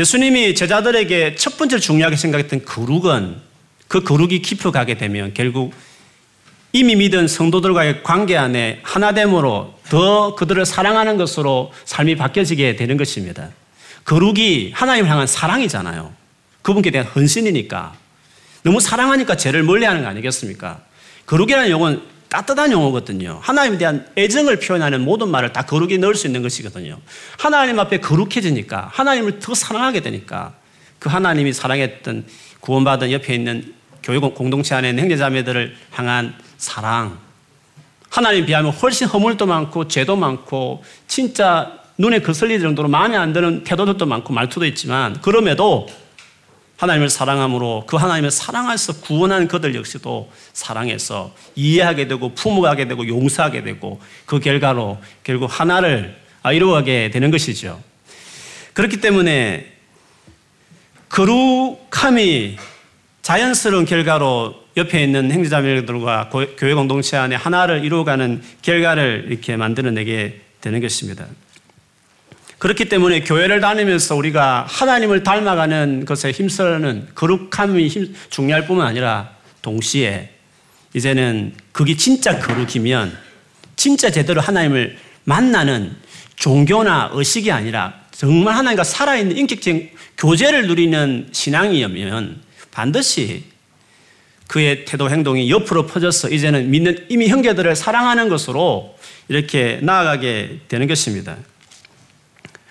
예수님이 0.00 0.54
제자들에게 0.54 1.34
첫 1.34 1.58
번째 1.58 1.78
중요하게 1.78 2.16
생각했던 2.16 2.64
거룩은 2.64 3.36
그 3.86 4.02
거룩이 4.02 4.40
깊어가게 4.40 4.94
되면 4.94 5.34
결국 5.34 5.74
이미 6.72 6.96
믿은 6.96 7.28
성도들과의 7.28 8.02
관계 8.02 8.38
안에 8.38 8.80
하나됨으로 8.82 9.74
더 9.90 10.34
그들을 10.36 10.64
사랑하는 10.64 11.18
것으로 11.18 11.72
삶이 11.84 12.16
바뀌어지게 12.16 12.76
되는 12.76 12.96
것입니다. 12.96 13.50
거룩이 14.04 14.70
하나님을 14.72 15.10
향한 15.10 15.26
사랑이잖아요. 15.26 16.14
그분께 16.62 16.90
대한 16.90 17.06
헌신이니까. 17.06 17.92
너무 18.62 18.80
사랑하니까 18.80 19.36
죄를 19.36 19.64
멀리 19.64 19.84
하는 19.84 20.02
거 20.02 20.08
아니겠습니까? 20.08 20.80
거룩이라는 21.26 21.68
용어는 21.68 22.00
따뜻한 22.30 22.70
용어거든요. 22.70 23.40
하나님에 23.42 23.76
대한 23.76 24.06
애정을 24.16 24.60
표현하는 24.60 25.02
모든 25.02 25.28
말을 25.28 25.52
다 25.52 25.62
거룩에 25.62 25.98
넣을 25.98 26.14
수 26.14 26.28
있는 26.28 26.42
것이거든요. 26.42 26.98
하나님 27.36 27.78
앞에 27.80 27.98
거룩해지니까 27.98 28.88
하나님을 28.92 29.40
더 29.40 29.52
사랑하게 29.52 30.00
되니까 30.00 30.54
그 31.00 31.08
하나님이 31.08 31.52
사랑했던 31.52 32.24
구원받은 32.60 33.10
옆에 33.10 33.34
있는 33.34 33.74
교회 34.02 34.18
공동체 34.18 34.74
안에 34.76 34.90
있는 34.90 35.02
형제자매들을 35.02 35.76
향한 35.90 36.34
사랑. 36.56 37.18
하나님 38.08 38.46
비하면 38.46 38.72
훨씬 38.72 39.08
허물도 39.08 39.46
많고 39.46 39.88
죄도 39.88 40.14
많고 40.14 40.84
진짜 41.08 41.80
눈에 41.98 42.20
거슬릴 42.20 42.60
정도로 42.60 42.88
마음에 42.88 43.16
안 43.16 43.32
드는 43.32 43.64
태도들도 43.64 44.06
많고 44.06 44.32
말투도 44.32 44.66
있지만 44.66 45.20
그럼에도 45.20 45.88
하나님을 46.80 47.10
사랑함으로 47.10 47.84
그 47.86 47.96
하나님을 47.96 48.30
사랑해서 48.30 49.02
구원한 49.02 49.48
그들 49.48 49.74
역시도 49.74 50.32
사랑해서 50.54 51.34
이해하게 51.54 52.08
되고 52.08 52.32
품어가게 52.32 52.88
되고 52.88 53.06
용서하게 53.06 53.62
되고 53.62 54.00
그 54.24 54.40
결과로 54.40 54.96
결국 55.22 55.46
하나를 55.46 56.16
이루어가게 56.50 57.10
되는 57.10 57.30
것이죠. 57.30 57.82
그렇기 58.72 59.02
때문에 59.02 59.70
거룩함이 61.10 62.56
자연스러운 63.20 63.84
결과로 63.84 64.54
옆에 64.78 65.04
있는 65.04 65.30
행제자매들과 65.30 66.30
교회 66.56 66.72
공동체 66.72 67.18
안에 67.18 67.36
하나를 67.36 67.84
이루어가는 67.84 68.42
결과를 68.62 69.26
이렇게 69.28 69.54
만들어내게 69.54 70.40
되는 70.62 70.80
것입니다. 70.80 71.26
그렇기 72.60 72.90
때문에 72.90 73.20
교회를 73.20 73.62
다니면서 73.62 74.14
우리가 74.16 74.66
하나님을 74.68 75.22
닮아가는 75.22 76.04
것에 76.04 76.30
힘쓰는 76.30 77.08
거룩함이 77.14 77.88
힘, 77.88 78.14
중요할 78.28 78.66
뿐만 78.66 78.86
아니라 78.86 79.30
동시에 79.62 80.28
이제는 80.92 81.54
그게 81.72 81.96
진짜 81.96 82.38
거룩이면 82.38 83.16
진짜 83.76 84.10
제대로 84.10 84.42
하나님을 84.42 84.98
만나는 85.24 85.96
종교나 86.36 87.12
의식이 87.14 87.50
아니라 87.50 87.94
정말 88.10 88.54
하나님과 88.56 88.84
살아있는 88.84 89.38
인격적인 89.38 89.90
교제를 90.18 90.66
누리는 90.66 91.28
신앙이면 91.32 92.42
반드시 92.70 93.44
그의 94.48 94.84
태도 94.84 95.08
행동이 95.08 95.50
옆으로 95.50 95.86
퍼져서 95.86 96.28
이제는 96.28 96.70
믿는 96.70 97.06
이미 97.08 97.28
형제들을 97.28 97.74
사랑하는 97.74 98.28
것으로 98.28 98.98
이렇게 99.28 99.78
나아가게 99.80 100.60
되는 100.68 100.86
것입니다. 100.86 101.38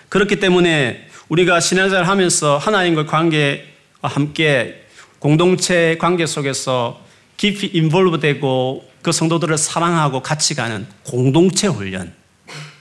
그렇기 0.10 0.39
때문에 0.39 1.08
우리가 1.30 1.60
신앙생활 1.60 2.08
하면서 2.08 2.58
하나님과 2.58 3.06
관계와 3.06 3.60
함께 4.01 4.84
공동체 5.20 5.98
관계 6.00 6.25
속에서 6.25 7.01
깊이 7.38 7.68
인볼브 7.68 8.20
되고 8.20 8.89
그 9.01 9.12
성도들을 9.12 9.58
사랑하고 9.58 10.22
같이 10.22 10.56
가는 10.56 10.86
공동체 11.04 11.68
훈련, 11.68 12.13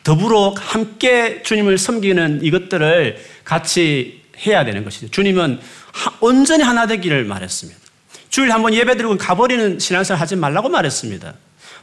더불어 0.02 0.54
함께 0.56 1.42
주님을 1.42 1.78
섬기는 1.78 2.40
이것들을 2.42 3.18
같이 3.44 4.22
해야 4.46 4.64
되는 4.64 4.82
것이죠. 4.84 5.08
주님은 5.10 5.60
온전히 6.20 6.62
하나 6.64 6.86
되기를 6.86 7.24
말했습니다. 7.24 7.78
주일 8.30 8.52
한번 8.52 8.72
예배 8.72 8.96
드리고 8.96 9.18
가버리는 9.18 9.78
신앙생활 9.78 10.20
하지 10.20 10.36
말라고 10.36 10.68
말했습니다. 10.68 11.34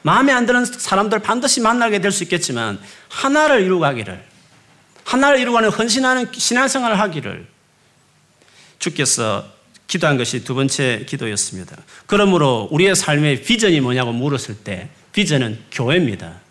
마음에 0.02 0.32
안 0.32 0.46
드는 0.46 0.66
사람들 0.66 1.20
반드시 1.20 1.62
만나게 1.62 2.00
될 2.00 2.12
수 2.12 2.24
있겠지만 2.24 2.80
하나를 3.10 3.62
이루가기를 3.62 4.22
하나를 5.06 5.40
이루고는 5.40 5.70
헌신하는 5.70 6.32
신앙생활을 6.34 7.00
하기를 7.00 7.48
주께서 8.80 9.46
기도한 9.88 10.18
것이 10.18 10.44
두 10.44 10.56
번째 10.56 11.06
기도였습니다. 11.08 11.78
그러므로 12.08 12.68
우리의 12.72 12.96
삶의 12.96 13.44
비전이 13.44 13.80
뭐냐고 13.80 14.12
물었을 14.12 14.58
때 14.58 14.90
비전은 15.14 15.60
교회입니다. 15.72 16.42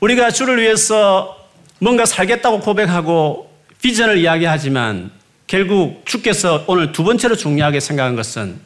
우리가 0.00 0.30
주를 0.30 0.60
위해서 0.60 1.48
뭔가 1.78 2.04
살겠다고 2.04 2.60
고백하고 2.60 3.50
비전을 3.80 4.18
이야기하지만 4.18 5.12
결국 5.46 6.04
주께서 6.04 6.64
오늘 6.66 6.92
두 6.92 7.04
번째로 7.04 7.36
중요하게 7.36 7.80
생각한 7.80 8.16
것은 8.16 8.58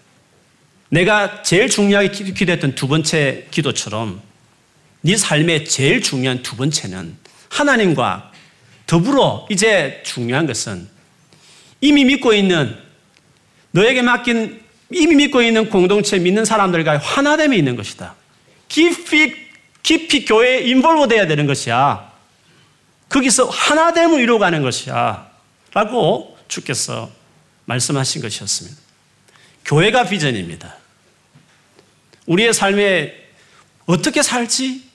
내가 0.89 1.43
제일 1.43 1.69
중요하게 1.69 2.11
기도했던 2.11 2.75
두 2.75 2.89
번째 2.89 3.47
기도처럼 3.51 4.23
네 5.03 5.17
삶의 5.17 5.67
제일 5.67 6.03
중요한 6.03 6.43
두 6.43 6.57
번째는 6.57 7.17
하나님과 7.51 8.33
더불어 8.87 9.47
이제 9.51 10.03
중요한 10.05 10.47
것은 10.47 10.89
이미 11.81 12.05
믿고 12.05 12.33
있는 12.33 12.77
너에게 13.71 14.03
맡긴 14.03 14.63
이미 14.91 15.15
믿고 15.17 15.43
있는 15.43 15.69
공동체 15.69 16.19
믿는 16.19 16.45
사람들과 16.45 16.99
하나됨이 16.99 17.57
있는 17.57 17.77
것이다. 17.77 18.15
깊이 18.69 19.49
깊이 19.83 20.25
교회에 20.25 20.61
인볼브 20.63 21.09
돼야 21.09 21.27
되는 21.27 21.47
것이야. 21.47 22.13
거기서 23.09 23.47
하나됨을 23.47 24.21
이루어가는 24.21 24.63
것이야. 24.63 25.31
라고 25.73 26.37
주께서 26.49 27.11
말씀하신 27.67 28.23
것이었습니다. 28.23 28.77
교회가 29.65 30.05
비전입니다. 30.05 30.77
우리의 32.27 32.53
삶에 32.53 33.15
어떻게 33.87 34.23
살지? 34.23 34.88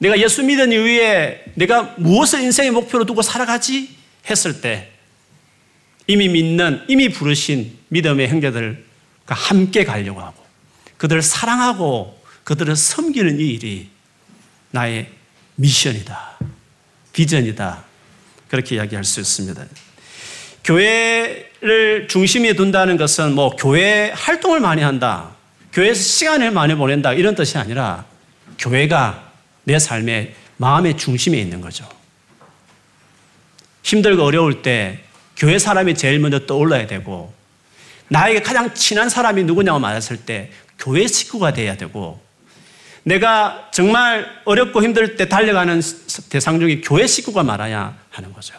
내가 0.00 0.18
예수 0.18 0.42
믿은 0.42 0.72
이후에 0.72 1.44
내가 1.54 1.94
무엇을 1.98 2.40
인생의 2.40 2.70
목표로 2.70 3.04
두고 3.04 3.20
살아가지? 3.20 3.96
했을 4.28 4.60
때 4.60 4.90
이미 6.06 6.28
믿는, 6.28 6.84
이미 6.88 7.10
부르신 7.10 7.78
믿음의 7.88 8.28
형제들과 8.28 8.78
함께 9.28 9.84
가려고 9.84 10.20
하고 10.20 10.44
그들을 10.96 11.22
사랑하고 11.22 12.18
그들을 12.44 12.74
섬기는 12.76 13.40
이 13.40 13.50
일이 13.50 13.88
나의 14.70 15.08
미션이다. 15.56 16.38
비전이다. 17.12 17.84
그렇게 18.48 18.76
이야기할 18.76 19.04
수 19.04 19.20
있습니다. 19.20 19.64
교회를 20.64 22.08
중심에 22.08 22.54
둔다는 22.54 22.96
것은 22.96 23.34
뭐 23.34 23.50
교회 23.50 24.10
활동을 24.14 24.60
많이 24.60 24.82
한다. 24.82 25.36
교회에서 25.72 26.02
시간을 26.02 26.52
많이 26.52 26.74
보낸다. 26.74 27.12
이런 27.12 27.34
뜻이 27.34 27.58
아니라 27.58 28.06
교회가 28.58 29.29
내 29.64 29.78
삶의 29.78 30.34
마음의 30.56 30.96
중심에 30.96 31.38
있는 31.38 31.60
거죠. 31.60 31.88
힘들고 33.82 34.22
어려울 34.22 34.62
때 34.62 35.00
교회 35.36 35.58
사람이 35.58 35.94
제일 35.94 36.18
먼저 36.18 36.46
떠올라야 36.46 36.86
되고 36.86 37.32
나에게 38.08 38.42
가장 38.42 38.74
친한 38.74 39.08
사람이 39.08 39.44
누구냐고 39.44 39.78
말했을 39.78 40.18
때 40.18 40.50
교회 40.78 41.06
식구가 41.06 41.52
돼야 41.52 41.76
되고 41.76 42.20
내가 43.02 43.70
정말 43.72 44.26
어렵고 44.44 44.82
힘들 44.82 45.16
때 45.16 45.28
달려가는 45.28 45.80
대상 46.28 46.60
중에 46.60 46.80
교회 46.82 47.06
식구가 47.06 47.42
말아야 47.42 47.96
하는 48.10 48.32
거죠. 48.32 48.54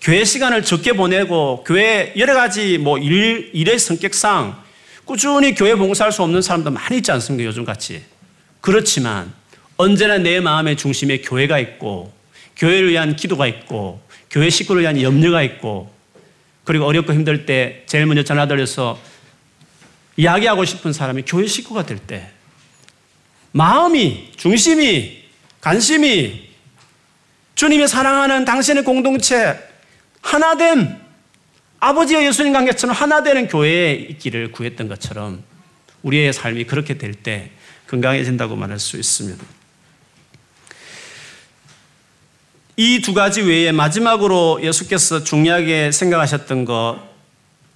교회 0.00 0.24
시간을 0.24 0.62
적게 0.64 0.92
보내고 0.92 1.64
교회 1.64 2.12
여러 2.16 2.34
가지 2.34 2.78
뭐 2.78 2.98
일, 2.98 3.50
일의 3.52 3.78
성격상 3.78 4.62
꾸준히 5.04 5.54
교회 5.54 5.74
봉사할 5.74 6.12
수 6.12 6.22
없는 6.22 6.42
사람도 6.42 6.70
많이 6.70 6.98
있지 6.98 7.12
않습니까? 7.12 7.46
요즘 7.46 7.64
같이. 7.64 8.02
그렇지만 8.60 9.32
언제나 9.76 10.18
내 10.18 10.40
마음의 10.40 10.76
중심에 10.76 11.18
교회가 11.18 11.58
있고 11.58 12.12
교회를 12.56 12.90
위한 12.90 13.16
기도가 13.16 13.46
있고 13.46 14.00
교회 14.30 14.50
식구를 14.50 14.82
위한 14.82 15.00
염려가 15.00 15.42
있고 15.42 15.92
그리고 16.64 16.86
어렵고 16.86 17.12
힘들 17.12 17.46
때 17.46 17.84
제일 17.86 18.06
먼저 18.06 18.22
전화 18.22 18.46
드려서 18.46 18.98
이야기하고 20.16 20.64
싶은 20.64 20.92
사람이 20.92 21.22
교회 21.26 21.46
식구가 21.46 21.84
될 21.86 21.98
때 21.98 22.30
마음이 23.52 24.32
중심이 24.36 25.24
관심이 25.60 26.46
주님이 27.54 27.88
사랑하는 27.88 28.44
당신의 28.44 28.84
공동체 28.84 29.58
하나됨, 30.20 30.98
아버지와 31.80 32.22
예수님 32.24 32.52
관계처럼 32.52 32.94
하나 32.94 33.22
되는 33.22 33.48
교회에 33.48 33.94
있기를 33.94 34.52
구했던 34.52 34.88
것처럼 34.88 35.42
우리의 36.02 36.32
삶이 36.32 36.64
그렇게 36.64 36.98
될 36.98 37.14
때 37.14 37.50
건강해진다고 37.88 38.56
말할 38.56 38.78
수 38.78 38.96
있습니다. 38.96 39.44
이 42.78 43.00
두 43.00 43.14
가지 43.14 43.40
외에 43.40 43.72
마지막으로 43.72 44.60
예수께서 44.62 45.24
중요하게 45.24 45.92
생각하셨던 45.92 46.64
것, 46.66 46.98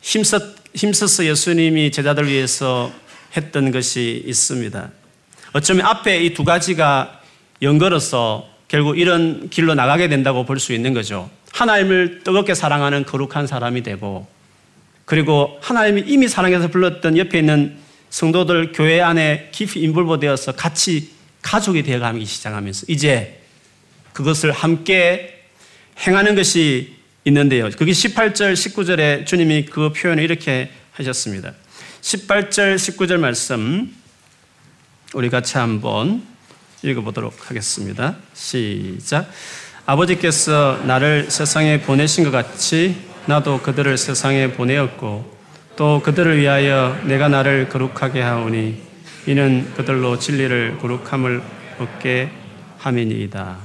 힘써, 0.02 0.38
힘써서 0.74 1.24
예수님이 1.24 1.90
제자들 1.90 2.28
위해서 2.28 2.92
했던 3.36 3.70
것이 3.70 4.22
있습니다. 4.26 4.90
어쩌면 5.52 5.86
앞에 5.86 6.20
이 6.24 6.34
두 6.34 6.44
가지가 6.44 7.20
연걸어서 7.62 8.46
결국 8.68 8.98
이런 8.98 9.48
길로 9.50 9.74
나가게 9.74 10.08
된다고 10.08 10.44
볼 10.44 10.58
수 10.58 10.72
있는 10.74 10.92
거죠. 10.94 11.30
하나님을 11.52 12.20
뜨겁게 12.22 12.54
사랑하는 12.54 13.04
거룩한 13.04 13.46
사람이 13.46 13.82
되고 13.82 14.28
그리고 15.04 15.58
하나님이 15.62 16.04
이미 16.06 16.28
사랑해서 16.28 16.68
불렀던 16.68 17.16
옆에 17.16 17.38
있는 17.40 17.76
성도들 18.10 18.72
교회 18.72 19.00
안에 19.00 19.48
깊이 19.52 19.80
인볼버되어서 19.80 20.52
같이 20.52 21.10
가족이 21.42 21.82
되어가기 21.82 22.24
시작하면서 22.24 22.86
이제 22.88 23.40
그것을 24.12 24.52
함께 24.52 25.44
행하는 26.06 26.34
것이 26.34 26.96
있는데요. 27.24 27.70
그게 27.70 27.92
18절, 27.92 28.54
19절에 28.54 29.26
주님이 29.26 29.66
그 29.66 29.92
표현을 29.92 30.22
이렇게 30.22 30.70
하셨습니다. 30.92 31.54
18절, 32.02 32.76
19절 32.76 33.18
말씀 33.18 33.94
우리 35.12 35.28
같이 35.28 35.58
한번 35.58 36.22
읽어보도록 36.82 37.50
하겠습니다. 37.50 38.16
시작. 38.34 39.30
아버지께서 39.86 40.80
나를 40.84 41.30
세상에 41.30 41.80
보내신 41.80 42.24
것 42.24 42.30
같이 42.30 42.96
나도 43.26 43.60
그들을 43.60 43.98
세상에 43.98 44.52
보내었고 44.52 45.39
또 45.80 46.02
그들을 46.02 46.36
위하여 46.36 46.94
내가 47.04 47.28
나를 47.28 47.70
거룩하게 47.70 48.20
하오니 48.20 48.74
이는 49.26 49.72
그들로 49.74 50.18
진리를 50.18 50.76
거룩함을 50.76 51.42
얻게 51.78 52.28
함이니이다. 52.76 53.56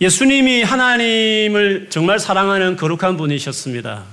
예수님이 0.00 0.62
하나님을 0.62 1.88
정말 1.90 2.18
사랑하는 2.18 2.76
거룩한 2.76 3.18
분이셨습니다. 3.18 4.04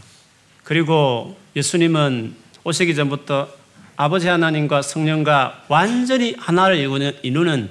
그리고 0.65 1.37
예수님은 1.55 2.35
오시기 2.65 2.93
전부터 2.93 3.47
아버지 3.95 4.27
하나님과 4.27 4.81
성령과 4.81 5.63
완전히 5.69 6.35
하나를 6.37 6.77
이루는 7.23 7.69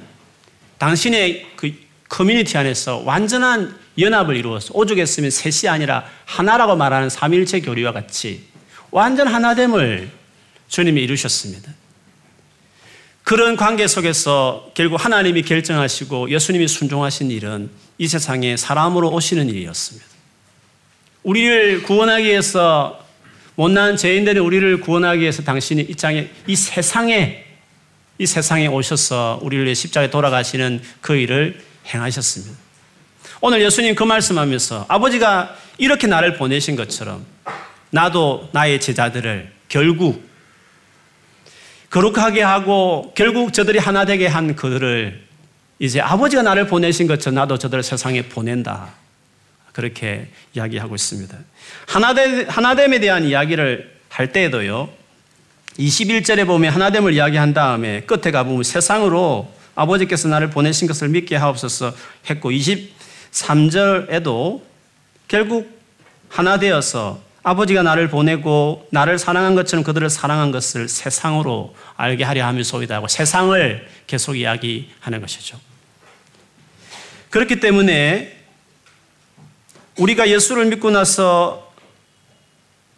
당신의 0.79 1.47
그 1.57 1.75
커뮤니티 2.09 2.57
안에서 2.57 3.03
완전한 3.05 3.77
연합을 3.99 4.37
이루어서 4.37 4.73
오죽했으면 4.75 5.31
셋이 5.31 5.69
아니라 5.69 6.05
하나라고 6.25 6.77
말하는 6.77 7.09
삼일체 7.09 7.61
교리와 7.61 7.93
같이 7.93 8.45
완전 8.91 9.29
하나됨을 9.29 10.11
주님이 10.69 11.03
이루셨습니다. 11.03 11.73
그런 13.25 13.57
관계 13.57 13.87
속에서 13.87 14.71
결국 14.75 15.05
하나님이 15.05 15.43
결정하시고 15.43 16.31
예수님이 16.31 16.67
순종하신 16.67 17.31
일은 17.31 17.71
이 17.99 18.09
세상에 18.09 18.57
사람으로 18.57 19.11
오시는 19.13 19.51
일이었습니다. 19.51 20.07
우리를 21.25 21.83
구원하기 21.83 22.25
위해서 22.25 23.05
못난 23.55 23.97
죄인들이 23.97 24.39
우리를 24.39 24.81
구원하기 24.81 25.21
위해서 25.21 25.43
당신이 25.43 25.83
이 25.83 25.95
땅에 25.95 26.31
이 26.47 26.57
세상에 26.57 27.45
이 28.17 28.27
세상에 28.27 28.67
오셔서 28.67 29.41
우리를 29.43 29.75
십자가에 29.75 30.11
돌아가시는 30.11 30.81
그 31.01 31.17
일을 31.17 31.61
행하셨습니다. 31.93 32.68
오늘 33.41 33.63
예수님 33.63 33.95
그 33.95 34.03
말씀하면서 34.03 34.87
아버지가 34.89 35.55
이렇게 35.79 36.07
나를 36.07 36.37
보내신 36.37 36.75
것처럼 36.75 37.25
나도 37.91 38.49
나의 38.53 38.81
제자들을 38.81 39.53
결국 39.69 40.29
거룩하게 41.91 42.43
하고 42.43 43.13
결국 43.17 43.53
저들이 43.53 43.79
하나 43.79 44.05
되게 44.05 44.27
한 44.27 44.57
그들을 44.57 45.23
이제 45.79 46.01
아버지가 46.01 46.43
나를 46.43 46.67
보내신 46.67 47.07
것처럼 47.07 47.37
나도 47.37 47.59
저들을 47.59 47.83
세상에 47.83 48.23
보낸다. 48.23 48.89
그렇게 49.73 50.29
이야기하고 50.55 50.97
있습니다. 50.97 51.39
하나됨, 51.87 52.49
하나됨에 52.49 52.99
대한 52.99 53.25
이야기를 53.25 53.97
할 54.09 54.33
때에도요, 54.33 54.89
21절에 55.79 56.45
보면 56.47 56.73
하나됨을 56.73 57.15
이야기한 57.15 57.55
다음에 57.55 58.01
끝에 58.01 58.33
가보면 58.33 58.65
세상으로 58.65 59.53
아버지께서 59.77 60.27
나를 60.27 60.51
보내신 60.51 60.89
것을 60.89 61.09
믿게 61.09 61.37
하옵소서 61.37 61.95
했고, 62.29 62.51
23절에도 63.39 64.61
결국 65.29 65.79
하나 66.29 66.59
되어서 66.59 67.21
아버지가 67.43 67.83
나를 67.83 68.09
보내고 68.09 68.87
나를 68.91 69.19
사랑한 69.19 69.55
것처럼 69.55 69.85
그들을 69.85 70.11
사랑한 70.11 70.51
것을 70.51 70.89
세상으로 70.89 71.75
알게 71.97 72.25
하려 72.25 72.45
하면서이다 72.47 72.97
하고 72.97 73.09
세상을 73.09 73.89
계속 74.07 74.37
이야기하는 74.37 75.21
것이죠. 75.21 75.59
그렇기 77.31 77.61
때문에 77.61 78.37
우리가 79.97 80.29
예수를 80.29 80.67
믿고 80.67 80.91
나서 80.91 81.73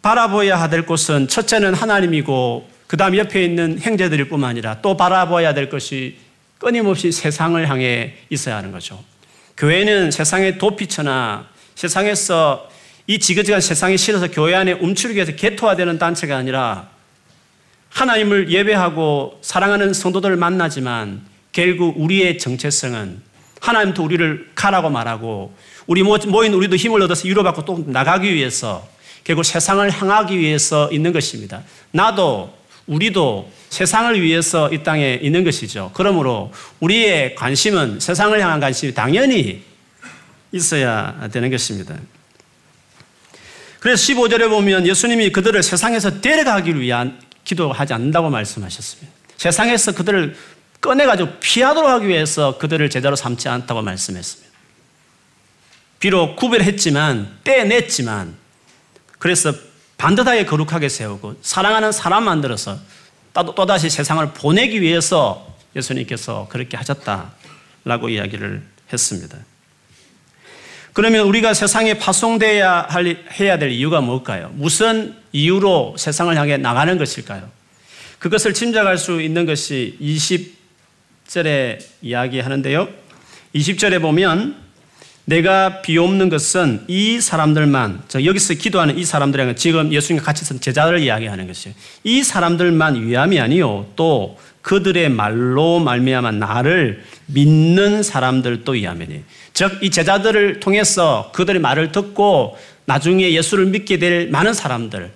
바라보아야 0.01 0.69
될 0.69 0.85
곳은 0.85 1.27
첫째는 1.27 1.73
하나님이고 1.73 2.69
그 2.87 2.97
다음 2.97 3.15
옆에 3.15 3.43
있는 3.43 3.79
형제들일 3.79 4.27
뿐만 4.27 4.49
아니라 4.49 4.81
또 4.81 4.97
바라보아야 4.97 5.53
될 5.53 5.69
것이 5.69 6.17
끊임없이 6.57 7.11
세상을 7.11 7.69
향해 7.69 8.15
있어야 8.29 8.57
하는 8.57 8.71
거죠. 8.71 9.03
교회는 9.57 10.11
세상의 10.11 10.57
도피처나 10.57 11.47
세상에서 11.75 12.69
이 13.07 13.19
지긋지긋한 13.19 13.61
세상에 13.61 13.97
실어서 13.97 14.29
교회 14.29 14.55
안에 14.55 14.73
움츠리기 14.73 15.17
위해서 15.17 15.33
개토화되는 15.33 15.97
단체가 15.97 16.37
아니라 16.37 16.89
하나님을 17.89 18.51
예배하고 18.51 19.39
사랑하는 19.41 19.93
성도들을 19.93 20.37
만나지만 20.37 21.21
결국 21.51 21.99
우리의 21.99 22.37
정체성은 22.37 23.21
하나님도 23.59 24.03
우리를 24.03 24.51
가라고 24.55 24.89
말하고 24.89 25.53
우리 25.87 26.03
모인 26.03 26.53
우리도 26.53 26.75
힘을 26.75 27.01
얻어서 27.01 27.27
위로받고 27.27 27.65
또 27.65 27.83
나가기 27.85 28.33
위해서 28.33 28.87
결국 29.23 29.43
세상을 29.43 29.91
향하기 29.91 30.37
위해서 30.37 30.91
있는 30.91 31.11
것입니다. 31.11 31.61
나도 31.91 32.53
우리도 32.87 33.51
세상을 33.71 34.21
위해서 34.21 34.69
이 34.71 34.83
땅에 34.83 35.17
있는 35.21 35.45
것이죠. 35.45 35.91
그러므로 35.93 36.51
우리의 36.81 37.35
관심은 37.35 38.01
세상을 38.01 38.39
향한 38.39 38.59
관심이 38.59 38.93
당연히 38.93 39.63
있어야 40.51 41.29
되는 41.31 41.49
것입니다. 41.49 41.95
그래서 43.79 44.03
15절에 44.03 44.49
보면 44.49 44.85
예수님이 44.85 45.31
그들을 45.31 45.63
세상에서 45.63 46.19
데려가기를 46.19 46.81
위한 46.81 47.19
기도하지 47.45 47.93
않는다고 47.93 48.29
말씀하셨습니다. 48.29 49.09
세상에서 49.37 49.93
그들을 49.93 50.35
꺼내가지고 50.81 51.39
피하도록 51.39 51.89
하기 51.89 52.07
위해서 52.09 52.57
그들을 52.57 52.89
제대로 52.89 53.15
삼지 53.15 53.47
않다고 53.47 53.81
말씀했습니다. 53.83 54.51
비록 55.99 56.35
구별했지만, 56.35 57.39
떼냈지만, 57.45 58.35
그래서 59.17 59.53
반듯하게 59.97 60.45
거룩하게 60.45 60.89
세우고 60.89 61.35
사랑하는 61.41 61.91
사람 61.91 62.25
만들어서 62.25 62.77
또다시 63.33 63.89
세상을 63.89 64.33
보내기 64.33 64.81
위해서 64.81 65.55
예수님께서 65.75 66.47
그렇게 66.49 66.77
하셨다라고 66.77 68.09
이야기를 68.09 68.61
했습니다. 68.91 69.37
그러면 70.93 71.25
우리가 71.27 71.53
세상에 71.53 71.93
파송돼야 71.93 72.87
할, 72.89 73.23
해야 73.39 73.57
될 73.57 73.71
이유가 73.71 74.01
뭘까요? 74.01 74.51
무슨 74.55 75.15
이유로 75.31 75.95
세상을 75.97 76.35
향해 76.35 76.57
나가는 76.57 76.97
것일까요? 76.97 77.49
그것을 78.19 78.53
짐작할 78.53 78.97
수 78.97 79.21
있는 79.21 79.45
것이 79.45 79.97
20절에 80.01 81.81
이야기하는데요. 82.01 82.89
20절에 83.55 84.01
보면 84.01 84.57
내가 85.31 85.81
비옵는 85.81 86.27
것은 86.27 86.83
이 86.89 87.21
사람들만, 87.21 88.03
여기서 88.25 88.55
기도하는 88.55 88.97
이 88.97 89.05
사람들에게 89.05 89.55
지금 89.55 89.93
예수님과 89.93 90.25
같이 90.25 90.43
있 90.43 90.61
제자들을 90.61 90.99
이야기하는 90.99 91.47
것이에요. 91.47 91.73
이 92.03 92.21
사람들만 92.21 93.07
위함이 93.07 93.39
아니요. 93.39 93.87
또 93.95 94.37
그들의 94.61 95.07
말로 95.07 95.79
말미암아 95.79 96.31
나를 96.31 97.03
믿는 97.27 98.03
사람들도 98.03 98.73
위함이니. 98.73 99.23
즉, 99.53 99.79
이 99.81 99.89
제자들을 99.89 100.59
통해서 100.59 101.31
그들의 101.33 101.61
말을 101.61 101.93
듣고 101.93 102.57
나중에 102.83 103.31
예수를 103.31 103.67
믿게 103.67 103.99
될 103.99 104.27
많은 104.29 104.53
사람들, 104.53 105.11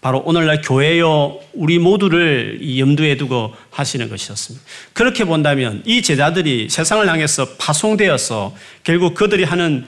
바로 0.00 0.20
오늘날 0.20 0.62
교회요, 0.62 1.40
우리 1.54 1.78
모두를 1.78 2.78
염두에 2.78 3.16
두고 3.16 3.52
하시는 3.70 4.08
것이었습니다. 4.08 4.64
그렇게 4.92 5.24
본다면 5.24 5.82
이 5.84 6.02
제자들이 6.02 6.68
세상을 6.70 7.08
향해서 7.08 7.56
파송되어서 7.56 8.54
결국 8.84 9.14
그들이 9.14 9.42
하는 9.42 9.86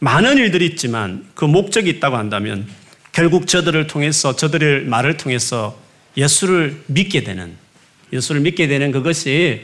많은 0.00 0.38
일들이 0.38 0.66
있지만 0.66 1.24
그 1.34 1.44
목적이 1.44 1.90
있다고 1.90 2.16
한다면 2.16 2.66
결국 3.12 3.46
저들을 3.46 3.86
통해서 3.86 4.34
저들의 4.34 4.86
말을 4.86 5.16
통해서 5.16 5.78
예수를 6.16 6.82
믿게 6.86 7.22
되는 7.22 7.56
예수를 8.12 8.40
믿게 8.40 8.66
되는 8.66 8.90
그것이 8.90 9.62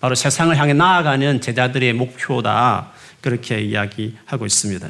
바로 0.00 0.14
세상을 0.14 0.56
향해 0.56 0.72
나아가는 0.72 1.40
제자들의 1.40 1.92
목표다. 1.94 2.92
그렇게 3.20 3.60
이야기하고 3.60 4.46
있습니다. 4.46 4.88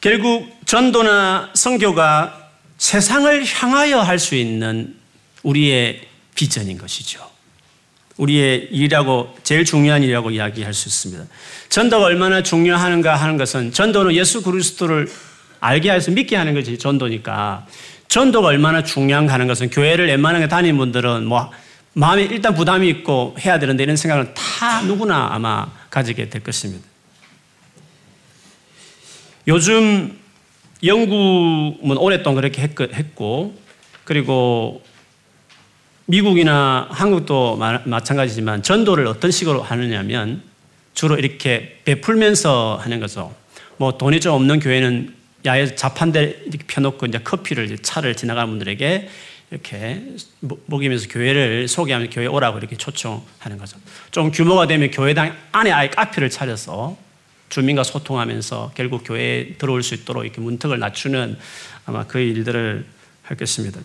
결국 0.00 0.48
전도나 0.64 1.50
성교가 1.54 2.48
세상을 2.78 3.44
향하여 3.44 4.00
할 4.00 4.18
수 4.18 4.34
있는 4.34 4.96
우리의 5.42 6.00
비전인 6.34 6.78
것이죠. 6.78 7.20
우리의 8.16 8.68
일이라고 8.70 9.36
제일 9.42 9.64
중요한 9.64 10.02
일이라고 10.02 10.30
이야기할 10.30 10.72
수 10.74 10.88
있습니다. 10.88 11.24
전도가 11.68 12.06
얼마나 12.06 12.42
중요한가 12.42 13.16
하는 13.16 13.36
것은 13.36 13.72
전도는 13.72 14.14
예수 14.14 14.42
그리스도를 14.42 15.10
알게 15.60 15.90
해서 15.90 16.10
믿게 16.10 16.36
하는 16.36 16.54
것이 16.54 16.78
전도니까 16.78 17.66
전도가 18.08 18.48
얼마나 18.48 18.82
중요한가 18.82 19.32
하는 19.34 19.46
것은 19.46 19.70
교회를 19.70 20.06
웬만하게 20.08 20.48
다니는 20.48 20.76
분들은 20.78 21.26
뭐 21.26 21.50
마음에 21.92 22.22
일단 22.24 22.54
부담이 22.54 22.88
있고 22.88 23.36
해야 23.40 23.58
되는데 23.58 23.82
이런 23.82 23.96
생각을 23.96 24.34
다 24.34 24.82
누구나 24.82 25.28
아마 25.32 25.66
가지게 25.90 26.28
될 26.28 26.42
것입니다. 26.42 26.89
요즘 29.48 30.18
영국은 30.84 31.96
오랫동안 31.98 32.36
그렇게 32.36 32.62
했고, 32.62 33.54
그리고 34.04 34.82
미국이나 36.06 36.88
한국도 36.90 37.56
마찬가지지만 37.84 38.62
전도를 38.62 39.06
어떤 39.06 39.30
식으로 39.30 39.62
하느냐면 39.62 40.42
주로 40.94 41.16
이렇게 41.16 41.80
베풀면서 41.84 42.80
하는 42.82 42.98
거죠. 42.98 43.34
뭐 43.76 43.96
돈이 43.96 44.20
좀 44.20 44.34
없는 44.34 44.58
교회는 44.60 45.14
야외 45.46 45.74
자판대 45.74 46.42
이렇게 46.46 46.64
펴놓고 46.66 47.06
이제 47.06 47.18
커피를 47.18 47.78
차를 47.78 48.16
지나가는 48.16 48.48
분들에게 48.50 49.08
이렇게 49.52 50.02
먹이면서 50.66 51.08
교회를 51.08 51.68
소개하면서 51.68 52.12
교회 52.12 52.26
오라고 52.26 52.58
이렇게 52.58 52.76
초청하는 52.76 53.56
거죠. 53.58 53.78
좀 54.10 54.30
규모가 54.30 54.66
되면 54.66 54.90
교회당 54.90 55.34
안에 55.52 55.70
아예 55.70 55.88
카페를 55.88 56.28
차려서 56.28 56.96
주민과 57.50 57.84
소통하면서 57.84 58.72
결국 58.74 59.02
교회에 59.04 59.56
들어올 59.58 59.82
수 59.82 59.94
있도록 59.94 60.24
이렇게 60.24 60.40
문턱을 60.40 60.78
낮추는 60.78 61.36
아마 61.84 62.06
그 62.06 62.18
일들을 62.18 62.86
할 63.22 63.36
것입니다. 63.36 63.80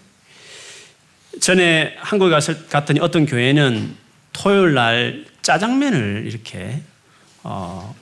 전에 1.42 1.96
한국에 1.98 2.38
갔더니 2.70 3.00
어떤 3.02 3.26
교회는 3.26 3.96
토요일 4.32 4.74
날 4.74 5.26
짜장면을 5.42 6.24
이렇게 6.26 6.82
어, 7.44 7.96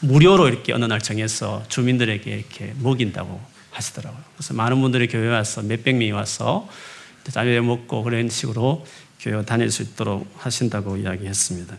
무료로 0.00 0.48
이렇게 0.48 0.72
어느 0.72 0.84
날 0.84 1.00
정해서 1.00 1.62
주민들에게 1.68 2.30
이렇게 2.30 2.72
먹인다고 2.78 3.40
하시더라고요. 3.70 4.22
그래서 4.36 4.54
많은 4.54 4.80
분들이 4.80 5.06
교회 5.08 5.28
와서 5.28 5.62
몇백 5.62 5.96
명이 5.96 6.12
와서 6.12 6.68
자유에 7.30 7.60
먹고 7.60 8.02
그런 8.04 8.28
식으로 8.28 8.86
교회 9.20 9.44
다닐 9.44 9.70
수 9.70 9.82
있도록 9.82 10.32
하신다고 10.38 10.96
이야기했습니다. 10.96 11.76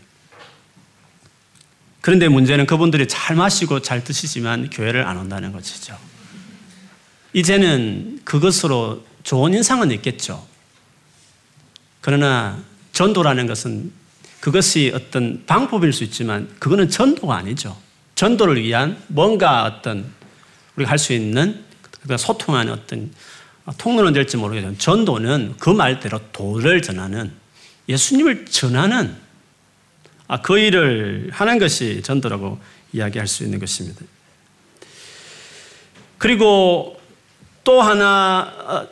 그런데 2.00 2.28
문제는 2.28 2.66
그분들이 2.66 3.06
잘 3.06 3.36
마시고 3.36 3.82
잘 3.82 4.02
드시지만 4.02 4.70
교회를 4.70 5.06
안 5.06 5.16
온다는 5.16 5.52
것이죠. 5.52 5.96
이제는 7.32 8.20
그것으로 8.24 9.04
좋은 9.22 9.54
인상은 9.54 9.90
있겠죠. 9.92 10.46
그러나 12.00 12.58
전도라는 12.92 13.46
것은 13.46 13.92
그것이 14.40 14.90
어떤 14.94 15.44
방법일 15.46 15.92
수 15.92 16.02
있지만 16.04 16.48
그거는 16.58 16.88
전도가 16.88 17.36
아니죠. 17.36 17.76
전도를 18.14 18.62
위한 18.62 18.96
뭔가 19.08 19.64
어떤 19.64 20.10
우리가 20.76 20.90
할 20.90 20.98
수 20.98 21.12
있는 21.12 21.62
소통하는 22.18 22.72
어떤 22.72 23.12
통로는 23.76 24.14
될지 24.14 24.36
모르겠지만 24.38 24.78
전도는 24.78 25.56
그 25.58 25.68
말대로 25.68 26.18
도를 26.32 26.80
전하는 26.80 27.30
예수님을 27.88 28.46
전하는 28.46 29.08
아, 29.08 29.29
그 30.38 30.58
일을 30.58 31.30
하는 31.32 31.58
것이 31.58 32.02
전도라고 32.02 32.58
이야기할 32.92 33.26
수 33.26 33.44
있는 33.44 33.58
것입니다. 33.58 34.04
그리고 36.18 37.00
또 37.64 37.80
하나 37.80 38.52
어, 38.66 38.88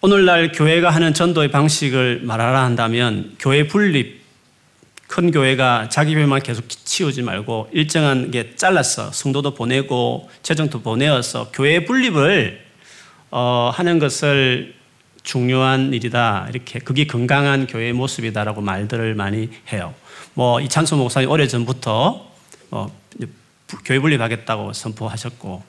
오늘날 0.00 0.52
교회가 0.52 0.90
하는 0.90 1.14
전도의 1.14 1.50
방식을 1.50 2.20
말하라 2.24 2.62
한다면 2.64 3.34
교회 3.38 3.66
분립 3.66 4.22
큰 5.06 5.30
교회가 5.30 5.88
자기 5.88 6.14
배만 6.14 6.42
계속 6.42 6.68
치우지 6.68 7.22
말고 7.22 7.70
일정한 7.72 8.30
게 8.30 8.56
잘라서 8.56 9.12
성도도 9.12 9.54
보내고 9.54 10.28
재정도 10.42 10.82
보내어서 10.82 11.50
교회 11.52 11.84
분립을 11.84 12.64
어, 13.30 13.70
하는 13.72 13.98
것을 13.98 14.74
중요한 15.22 15.92
일이다. 15.94 16.48
이렇게 16.50 16.78
그게 16.78 17.06
건강한 17.06 17.66
교회의 17.66 17.92
모습이다라고 17.92 18.60
말들을 18.60 19.14
많이 19.14 19.48
해요. 19.72 19.94
뭐 20.34 20.60
이찬수 20.60 20.96
목사님 20.96 21.30
오래 21.30 21.46
전부터 21.46 22.28
어, 22.72 23.00
교회 23.84 24.00
분립하겠다고 24.00 24.72
선포하셨고 24.72 25.62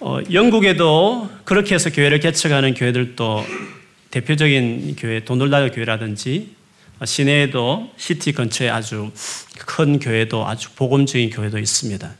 어, 0.00 0.18
영국에도 0.32 1.28
그렇게 1.44 1.74
해서 1.74 1.90
교회를 1.90 2.20
개척하는 2.20 2.74
교회들도 2.74 3.44
대표적인 4.10 4.96
교회 4.96 5.24
돈돌다교 5.24 5.74
교회라든지 5.74 6.56
시내에도 7.04 7.90
시티 7.96 8.32
근처에 8.32 8.70
아주 8.70 9.12
큰 9.58 10.00
교회도 10.00 10.46
아주 10.46 10.70
복음적인 10.72 11.30
교회도 11.30 11.58
있습니다. 11.58 12.12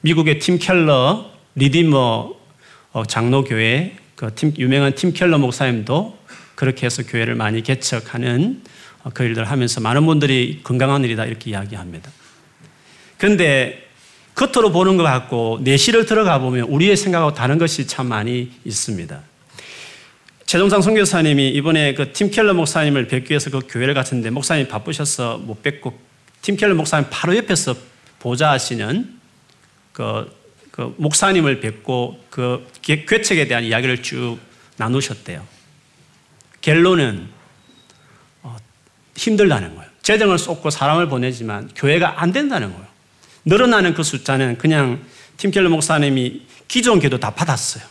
미국의 0.00 0.40
팀 0.40 0.58
켈러 0.58 1.30
Redeemer 1.54 2.34
어, 2.92 3.04
장로교회 3.06 3.96
그 4.16 4.34
팀, 4.34 4.52
유명한 4.58 4.96
팀 4.96 5.12
켈러 5.12 5.38
목사님도 5.38 6.18
그렇게 6.56 6.86
해서 6.86 7.04
교회를 7.04 7.36
많이 7.36 7.62
개척하는 7.62 8.62
어, 8.62 8.78
그 9.14 9.24
일들 9.24 9.44
하면서 9.44 9.80
많은 9.80 10.06
분들이 10.06 10.60
건강한 10.62 11.04
일이다 11.04 11.24
이렇게 11.24 11.50
이야기합니다. 11.50 12.10
그런데 13.16 13.88
겉으로 14.34 14.72
보는 14.72 14.96
것 14.96 15.02
같고 15.02 15.60
내실을 15.62 16.06
들어가 16.06 16.38
보면 16.38 16.64
우리의 16.68 16.96
생각하고 16.96 17.34
다른 17.34 17.58
것이 17.58 17.86
참 17.86 18.06
많이 18.06 18.50
있습니다. 18.64 19.20
최동상 20.46 20.82
선교사님이 20.82 21.50
이번에 21.50 21.94
그 21.94 22.12
팀켈러 22.12 22.54
목사님을 22.54 23.06
뵙기 23.06 23.30
위해서 23.30 23.50
그 23.50 23.60
교회를 23.68 23.94
갔는데 23.94 24.30
목사님이 24.30 24.68
바쁘셔서 24.68 25.38
못 25.38 25.62
뵙고 25.62 25.98
팀켈러 26.42 26.74
목사님 26.74 27.08
바로 27.10 27.36
옆에서 27.36 27.74
보좌하시는 28.18 29.20
그, 29.92 30.36
그 30.70 30.94
목사님을 30.98 31.60
뵙고 31.60 32.24
그 32.30 32.66
괴책에 32.82 33.46
대한 33.46 33.64
이야기를 33.64 34.02
쭉 34.02 34.38
나누셨대요. 34.76 35.46
결론은 36.62 37.28
어, 37.28 37.39
힘들다는 39.20 39.74
거예요. 39.74 39.90
재정을 40.02 40.38
쏟고 40.38 40.70
사람을 40.70 41.08
보내지만 41.08 41.68
교회가 41.74 42.22
안 42.22 42.32
된다는 42.32 42.72
거예요. 42.72 42.86
늘어나는 43.44 43.94
그 43.94 44.02
숫자는 44.02 44.56
그냥 44.56 45.00
팀켈러 45.36 45.68
목사님이 45.68 46.42
기존 46.68 47.00
교도 47.00 47.20
다 47.20 47.34
받았어요. 47.34 47.84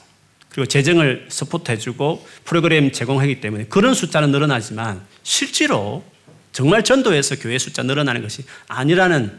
그리고 0.49 0.67
재정을 0.67 1.27
서포트해주고 1.29 2.25
프로그램 2.45 2.91
제공하기 2.91 3.41
때문에 3.41 3.65
그런 3.65 3.93
숫자는 3.93 4.31
늘어나지만 4.31 5.01
실제로 5.21 6.03
정말 6.51 6.83
전도에서 6.83 7.35
교회 7.35 7.59
숫자 7.59 7.83
늘어나는 7.83 8.23
것이 8.23 8.43
아니라는 8.67 9.31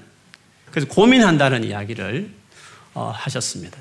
그래서 0.70 0.86
고민한다는 0.86 1.64
이야기를 1.64 2.30
어, 2.94 3.12
하셨습니다. 3.14 3.76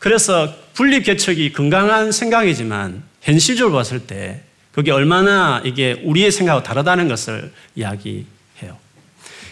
그래서 0.00 0.52
분립 0.74 1.04
개척이 1.04 1.52
건강한 1.52 2.10
생각이지만 2.10 3.04
현실적으로 3.22 3.76
봤을 3.76 4.00
때 4.00 4.42
그게 4.74 4.90
얼마나 4.90 5.62
이게 5.64 6.00
우리의 6.04 6.32
생각하고 6.32 6.64
다르다는 6.64 7.06
것을 7.06 7.52
이야기해요. 7.76 8.76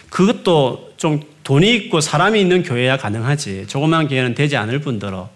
그것도 0.09 0.93
좀 0.97 1.21
돈이 1.45 1.73
있고 1.75 2.01
사람이 2.01 2.39
있는 2.39 2.61
교회야 2.61 2.97
가능하지 2.97 3.67
조그만 3.67 4.09
교회는 4.09 4.35
되지 4.35 4.57
않을 4.57 4.79
뿐더러 4.79 5.29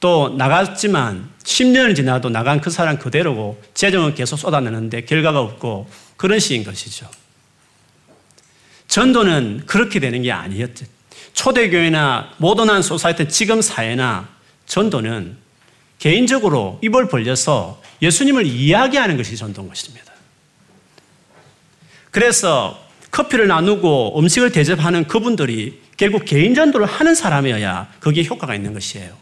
또 0.00 0.34
나갔지만 0.36 1.30
10년을 1.44 1.94
지나도 1.94 2.30
나간 2.30 2.60
그 2.60 2.70
사람 2.70 2.98
그대로고 2.98 3.62
재정은 3.74 4.16
계속 4.16 4.36
쏟아내는데 4.36 5.02
결과가 5.02 5.40
없고 5.40 5.88
그런 6.16 6.40
시인 6.40 6.64
것이죠. 6.64 7.08
전도는 8.88 9.64
그렇게 9.66 10.00
되는 10.00 10.20
게 10.22 10.32
아니었죠. 10.32 10.84
초대교회나 11.34 12.32
모던한 12.38 12.82
소사이트 12.82 13.28
지금 13.28 13.62
사회나 13.62 14.28
전도는 14.66 15.36
개인적으로 16.00 16.80
입을 16.82 17.08
벌려서 17.08 17.80
예수님을 18.00 18.46
이야기하는 18.46 19.16
것이 19.16 19.36
전도인 19.36 19.68
것입니다. 19.68 20.12
그래서 22.10 22.82
커피를 23.10 23.46
나누고 23.48 24.18
음식을 24.18 24.52
대접하는 24.52 25.06
그분들이 25.06 25.80
결국 25.96 26.24
개인 26.24 26.54
전도를 26.54 26.86
하는 26.86 27.14
사람이어야 27.14 27.88
거기에 28.00 28.24
효과가 28.24 28.54
있는 28.54 28.72
것이에요. 28.72 29.16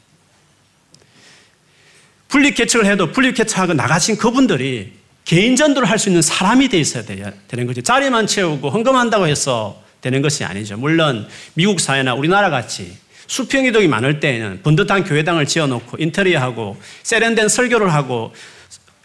분립 2.29 2.55
개척을 2.55 2.87
해도 2.87 3.13
분립 3.13 3.35
개척하고 3.35 3.73
나가신 3.75 4.17
그분들이 4.17 4.93
개인 5.25 5.57
전도를 5.57 5.89
할 5.89 5.99
수 5.99 6.09
있는 6.09 6.23
사람이 6.23 6.69
돼 6.69 6.79
있어야 6.79 7.05
되는 7.05 7.67
거죠. 7.67 7.81
자리만 7.83 8.27
채우고 8.27 8.71
헌금한다고 8.71 9.27
해서 9.27 9.83
되는 10.01 10.23
것이 10.23 10.45
아니죠. 10.45 10.77
물론 10.77 11.27
미국 11.55 11.81
사회나 11.81 12.15
우리나라 12.15 12.51
같이 12.51 12.97
수평 13.27 13.65
이동이 13.65 13.89
많을 13.89 14.21
때에는 14.21 14.63
번듯한 14.63 15.05
교회당을 15.05 15.47
지어놓고 15.47 15.97
인테리어하고 15.99 16.77
세련된 17.03 17.49
설교를 17.49 17.93
하고 17.93 18.33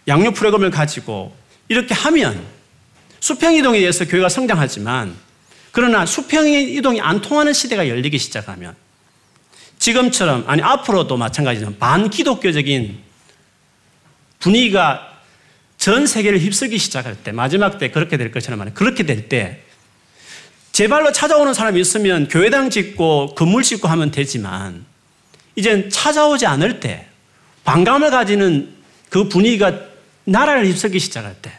양육 0.07 0.33
프로그램을 0.33 0.71
가지고 0.71 1.35
이렇게 1.67 1.93
하면 1.93 2.43
수평 3.19 3.53
이동에 3.53 3.77
의해서 3.77 4.05
교회가 4.05 4.29
성장하지만 4.29 5.15
그러나 5.71 6.05
수평 6.05 6.47
이동이 6.47 6.99
안 7.01 7.21
통하는 7.21 7.53
시대가 7.53 7.87
열리기 7.87 8.17
시작하면 8.17 8.75
지금처럼 9.79 10.43
아니 10.47 10.61
앞으로도 10.61 11.17
마찬가지로 11.17 11.75
반기독교적인 11.75 12.99
분위기가 14.39 15.07
전 15.77 16.05
세계를 16.05 16.39
휩쓸기 16.39 16.77
시작할 16.77 17.15
때, 17.15 17.31
마지막 17.31 17.79
때 17.79 17.89
그렇게 17.89 18.17
될 18.17 18.31
것처럼 18.31 18.59
말이에요. 18.59 18.75
그렇게 18.75 19.03
될 19.03 19.29
때, 19.29 19.61
제 20.71 20.87
발로 20.87 21.11
찾아오는 21.11 21.55
사람이 21.55 21.81
있으면 21.81 22.27
교회당 22.27 22.69
짓고 22.69 23.33
건물 23.33 23.63
짓고 23.63 23.87
하면 23.87 24.11
되지만, 24.11 24.85
이젠 25.55 25.89
찾아오지 25.89 26.45
않을 26.45 26.79
때, 26.79 27.07
반감을 27.63 28.11
가지는 28.11 28.75
그 29.09 29.27
분위기가 29.27 29.90
나라를 30.25 30.65
휩쓸기 30.67 30.99
시작할 30.99 31.35
때, 31.41 31.51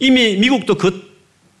이미 0.00 0.36
미국도 0.36 0.76
그 0.76 1.16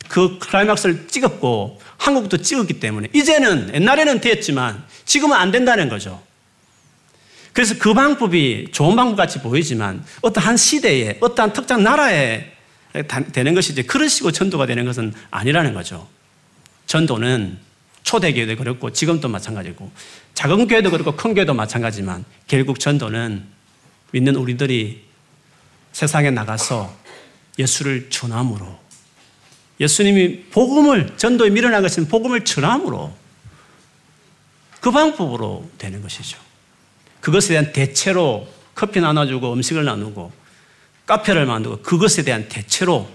그 0.08 0.38
클라이막스를 0.38 1.08
찍었고 1.08 1.80
한국도 1.98 2.38
찍었기 2.38 2.80
때문에 2.80 3.08
이제는 3.12 3.74
옛날에는 3.74 4.20
됐지만 4.20 4.84
지금은 5.04 5.36
안 5.36 5.50
된다는 5.50 5.88
거죠. 5.88 6.22
그래서 7.52 7.74
그 7.78 7.94
방법이 7.94 8.68
좋은 8.72 8.96
방법 8.96 9.16
같이 9.16 9.40
보이지만 9.40 10.04
어떠한 10.20 10.56
시대에 10.56 11.16
어떠한 11.20 11.52
특정 11.52 11.82
나라에 11.82 12.52
되는 13.32 13.54
것이지 13.54 13.84
그런 13.84 14.08
식으로 14.08 14.32
전도가 14.32 14.66
되는 14.66 14.84
것은 14.84 15.14
아니라는 15.30 15.74
거죠. 15.74 16.06
전도는 16.86 17.58
초대교회도 18.02 18.56
그렇고 18.56 18.92
지금도 18.92 19.28
마찬가지고 19.28 19.90
작은 20.34 20.68
교회도 20.68 20.90
그렇고 20.90 21.16
큰 21.16 21.34
교회도 21.34 21.54
마찬가지지만 21.54 22.24
결국 22.46 22.78
전도는 22.78 23.44
믿는 24.12 24.36
우리들이 24.36 25.05
세상에 25.96 26.30
나가서 26.30 26.94
예수를 27.58 28.10
전함으로 28.10 28.78
예수님이 29.80 30.42
복음을 30.50 31.16
전도에 31.16 31.48
밀어난 31.48 31.80
것은 31.80 32.08
복음을 32.08 32.44
전함으로 32.44 33.16
그 34.80 34.90
방법으로 34.90 35.70
되는 35.78 36.02
것이죠. 36.02 36.38
그것에 37.22 37.48
대한 37.48 37.72
대체로 37.72 38.46
커피 38.74 39.00
나눠주고 39.00 39.54
음식을 39.54 39.86
나누고 39.86 40.32
카페를 41.06 41.46
만들고 41.46 41.80
그것에 41.80 42.24
대한 42.24 42.46
대체로 42.50 43.10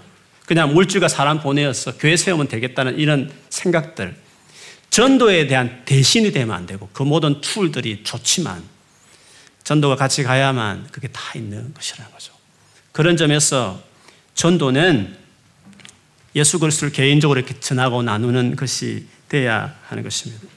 그냥 0.47 0.73
물질과 0.73 1.07
사람 1.07 1.39
보내어서 1.39 1.97
교회 1.99 2.17
세우면 2.17 2.47
되겠다는 2.47 2.97
이런 2.97 3.31
생각들 3.51 4.15
전도에 4.89 5.45
대한 5.45 5.83
대신이 5.85 6.31
되면 6.31 6.55
안 6.55 6.65
되고 6.65 6.89
그 6.93 7.03
모든 7.03 7.41
툴들이 7.41 8.03
좋지만 8.03 8.63
전도가 9.63 9.95
같이 9.95 10.23
가야만 10.23 10.87
그게 10.91 11.07
다 11.09 11.21
있는 11.35 11.75
것이라는 11.75 12.11
거죠. 12.11 12.40
그런 12.91 13.17
점에서 13.17 13.81
전도는 14.33 15.15
예수 16.35 16.59
그리스도를 16.59 16.91
개인적으로 16.91 17.39
이렇게 17.39 17.59
전하고 17.59 18.03
나누는 18.03 18.55
것이 18.55 19.05
돼야 19.27 19.75
하는 19.87 20.03
것입니다. 20.03 20.47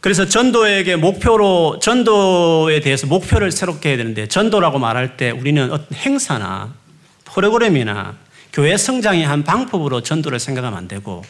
그래서 0.00 0.26
전도에게 0.26 0.96
목표로 0.96 1.78
전도에 1.80 2.80
대해서 2.80 3.06
목표를 3.06 3.50
새롭게 3.50 3.90
해야 3.90 3.96
되는데 3.96 4.28
전도라고 4.28 4.78
말할 4.78 5.16
때 5.16 5.30
우리는 5.30 5.72
어떤 5.72 5.96
행사나 5.96 6.74
프로그램이나 7.24 8.16
교회 8.52 8.76
성장의 8.76 9.24
한 9.26 9.44
방법으로 9.44 10.02
전도를 10.02 10.38
생각하면 10.38 10.78
안 10.78 10.88
되고 10.88 11.24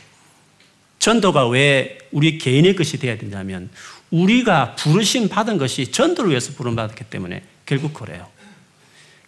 전도가 0.98 1.46
왜 1.48 1.98
우리 2.10 2.38
개인의 2.38 2.74
것이 2.74 2.98
되어야 2.98 3.16
되냐면 3.16 3.70
우리가 4.10 4.74
부르심 4.74 5.28
받은 5.28 5.58
것이 5.58 5.92
전도를 5.92 6.30
위해서 6.30 6.52
부름 6.54 6.74
받았기 6.74 7.04
때문에 7.04 7.42
결국 7.66 7.94
그래요. 7.94 8.26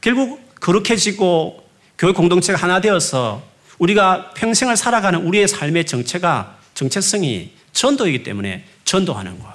결국 0.06 0.40
거룩해지고 0.60 1.64
교회 1.98 2.12
공동체가 2.12 2.56
하나 2.56 2.80
되어서 2.80 3.42
우리가 3.80 4.30
평생을 4.36 4.76
살아가는 4.76 5.18
우리의 5.20 5.48
삶의 5.48 5.84
정체가 5.84 6.58
정체성이 6.74 7.50
전도이기 7.72 8.22
때문에 8.22 8.64
전도하는 8.84 9.36
거예요. 9.40 9.54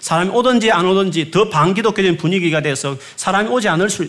사람이 0.00 0.30
오든지 0.30 0.72
안 0.72 0.86
오든지 0.86 1.30
더 1.30 1.50
반기독교적인 1.50 2.16
분위기가 2.16 2.62
돼서 2.62 2.98
사람이 3.14 3.48
오지 3.48 3.68
않을 3.68 3.88
수 3.88 4.08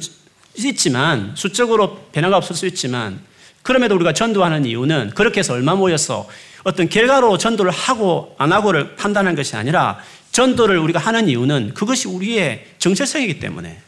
있지만 0.55 1.33
수적으로 1.35 2.07
변화가 2.11 2.37
없을 2.37 2.55
수 2.55 2.65
있지만 2.65 3.19
그럼에도 3.61 3.93
우리가 3.93 4.13
전도하는 4.13 4.65
이유는 4.65 5.11
그렇게 5.13 5.41
해서 5.41 5.53
얼마 5.53 5.75
모여서 5.75 6.27
어떤 6.63 6.89
결과로 6.89 7.37
전도를 7.37 7.71
하고 7.71 8.33
안 8.39 8.51
하고를 8.51 8.95
판단한 8.95 9.35
것이 9.35 9.55
아니라 9.55 9.99
전도를 10.31 10.79
우리가 10.79 10.97
하는 10.97 11.29
이유는 11.29 11.75
그것이 11.75 12.07
우리의 12.07 12.65
정체성이기 12.79 13.39
때문에 13.39 13.81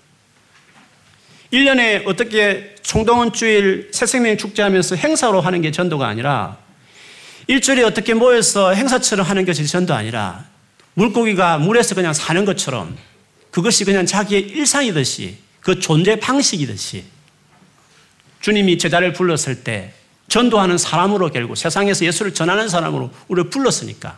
1년에 1.51 2.07
어떻게 2.07 2.75
총동원 2.81 3.33
주일 3.33 3.89
새생명 3.91 4.38
축제하면서 4.38 4.95
행사로 4.95 5.41
하는 5.41 5.62
게 5.62 5.71
전도가 5.71 6.07
아니라 6.07 6.57
일주일에 7.47 7.83
어떻게 7.83 8.13
모여서 8.13 8.73
행사처럼 8.73 9.25
하는 9.25 9.45
것이 9.45 9.65
전도 9.65 9.93
아니라 9.93 10.45
물고기가 10.93 11.57
물에서 11.57 11.95
그냥 11.95 12.13
사는 12.13 12.45
것처럼 12.45 12.95
그것이 13.49 13.85
그냥 13.85 14.05
자기의 14.05 14.41
일상이듯이 14.41 15.38
그 15.62 15.79
존재 15.79 16.19
방식이듯이 16.19 17.05
주님이 18.41 18.77
제자를 18.77 19.13
불렀을 19.13 19.63
때 19.63 19.93
전도하는 20.27 20.77
사람으로 20.77 21.31
결국 21.31 21.55
세상에서 21.55 22.05
예수를 22.05 22.33
전하는 22.33 22.69
사람으로 22.69 23.09
우리를 23.27 23.49
불렀으니까 23.49 24.17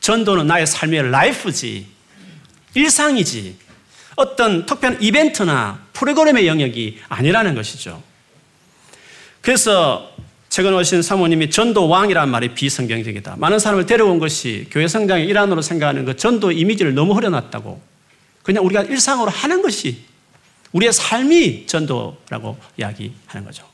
전도는 0.00 0.46
나의 0.46 0.66
삶의 0.66 1.10
라이프지 1.10 1.86
일상이지 2.74 3.56
어떤 4.16 4.66
특별한 4.66 5.02
이벤트나 5.02 5.80
프로그램의 5.92 6.46
영역이 6.46 7.00
아니라는 7.08 7.54
것이죠. 7.54 8.02
그래서 9.40 10.10
최근 10.48 10.72
오신 10.74 11.02
사모님이 11.02 11.50
전도 11.50 11.88
왕이라는 11.88 12.30
말이 12.30 12.54
비성경적이다. 12.54 13.36
많은 13.38 13.58
사람을 13.58 13.86
데려온 13.86 14.18
것이 14.18 14.66
교회 14.70 14.86
성장의 14.86 15.26
일환으로 15.26 15.62
생각하는 15.62 16.04
그 16.04 16.16
전도 16.16 16.52
이미지를 16.52 16.94
너무 16.94 17.12
흐려놨다고. 17.14 17.80
그냥 18.42 18.64
우리가 18.64 18.82
일상으로 18.82 19.30
하는 19.30 19.62
것이 19.62 19.98
우리의 20.72 20.92
삶이 20.92 21.66
전도라고 21.66 22.56
이야기하는 22.78 23.44
거죠. 23.44 23.64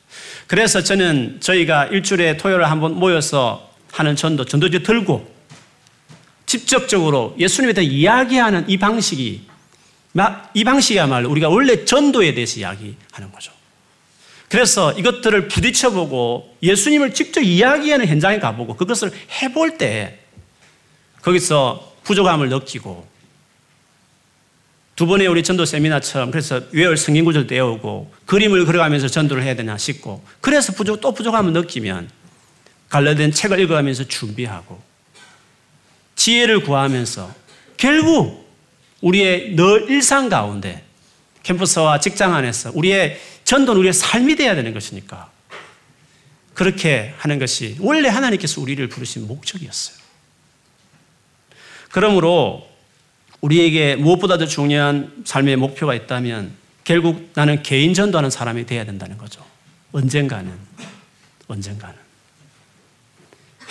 그래서 0.46 0.83
저는 0.83 1.38
저희가 1.40 1.87
일주일에 1.87 2.37
토요일에 2.37 2.64
한번 2.64 2.94
모여서 2.94 3.70
하는 3.92 4.16
전도, 4.16 4.44
전도지 4.44 4.83
들고 4.83 5.31
직접적으로 6.46 7.35
예수님에 7.38 7.72
대해 7.74 7.87
이야기하는 7.87 8.64
이 8.68 8.76
방식이 8.76 9.49
이 10.54 10.64
방식이야말로 10.64 11.30
우리가 11.30 11.48
원래 11.48 11.84
전도에 11.84 12.34
대해서 12.34 12.60
이야기하는 12.60 13.32
거죠. 13.32 13.52
그래서 14.48 14.92
이것들을 14.92 15.46
부딪혀보고 15.46 16.56
예수님을 16.62 17.14
직접 17.14 17.40
이야기하는 17.40 18.08
현장에 18.08 18.40
가보고 18.40 18.76
그것을 18.76 19.12
해볼 19.42 19.78
때 19.78 20.18
거기서 21.22 21.94
부족함을 22.02 22.48
느끼고 22.48 23.08
두 24.96 25.06
번의 25.06 25.28
우리 25.28 25.42
전도 25.42 25.64
세미나처럼 25.64 26.32
그래서 26.32 26.60
외울 26.72 26.96
성경 26.96 27.24
구절 27.24 27.46
떼우고 27.46 28.12
그림을 28.26 28.66
그려가면서 28.66 29.06
전도를 29.06 29.42
해야 29.44 29.54
되나 29.54 29.78
싶고 29.78 30.22
그래서 30.40 30.72
부족, 30.72 31.00
또 31.00 31.14
부족함을 31.14 31.52
느끼면 31.52 32.10
관련된 32.88 33.30
책을 33.30 33.60
읽어가면서 33.60 34.04
준비하고 34.08 34.82
지혜를 36.16 36.64
구하면서 36.64 37.32
결국 37.76 38.49
우리의 39.00 39.56
늘 39.56 39.90
일상 39.90 40.28
가운데 40.28 40.84
캠퍼스와 41.42 42.00
직장 42.00 42.34
안에서 42.34 42.70
우리의 42.74 43.18
전도는 43.44 43.80
우리의 43.80 43.92
삶이 43.92 44.36
되어야 44.36 44.54
되는 44.54 44.74
것이니까 44.74 45.30
그렇게 46.54 47.14
하는 47.18 47.38
것이 47.38 47.76
원래 47.80 48.08
하나님께서 48.08 48.60
우리를 48.60 48.86
부르신 48.88 49.26
목적이었어요. 49.26 49.96
그러므로 51.90 52.68
우리에게 53.40 53.96
무엇보다도 53.96 54.46
중요한 54.46 55.22
삶의 55.24 55.56
목표가 55.56 55.94
있다면 55.94 56.52
결국 56.84 57.30
나는 57.34 57.62
개인 57.62 57.94
전도하는 57.94 58.30
사람이 58.30 58.66
되어야 58.66 58.84
된다는 58.84 59.16
거죠. 59.16 59.44
언젠가는, 59.92 60.52
언젠가는. 61.48 62.09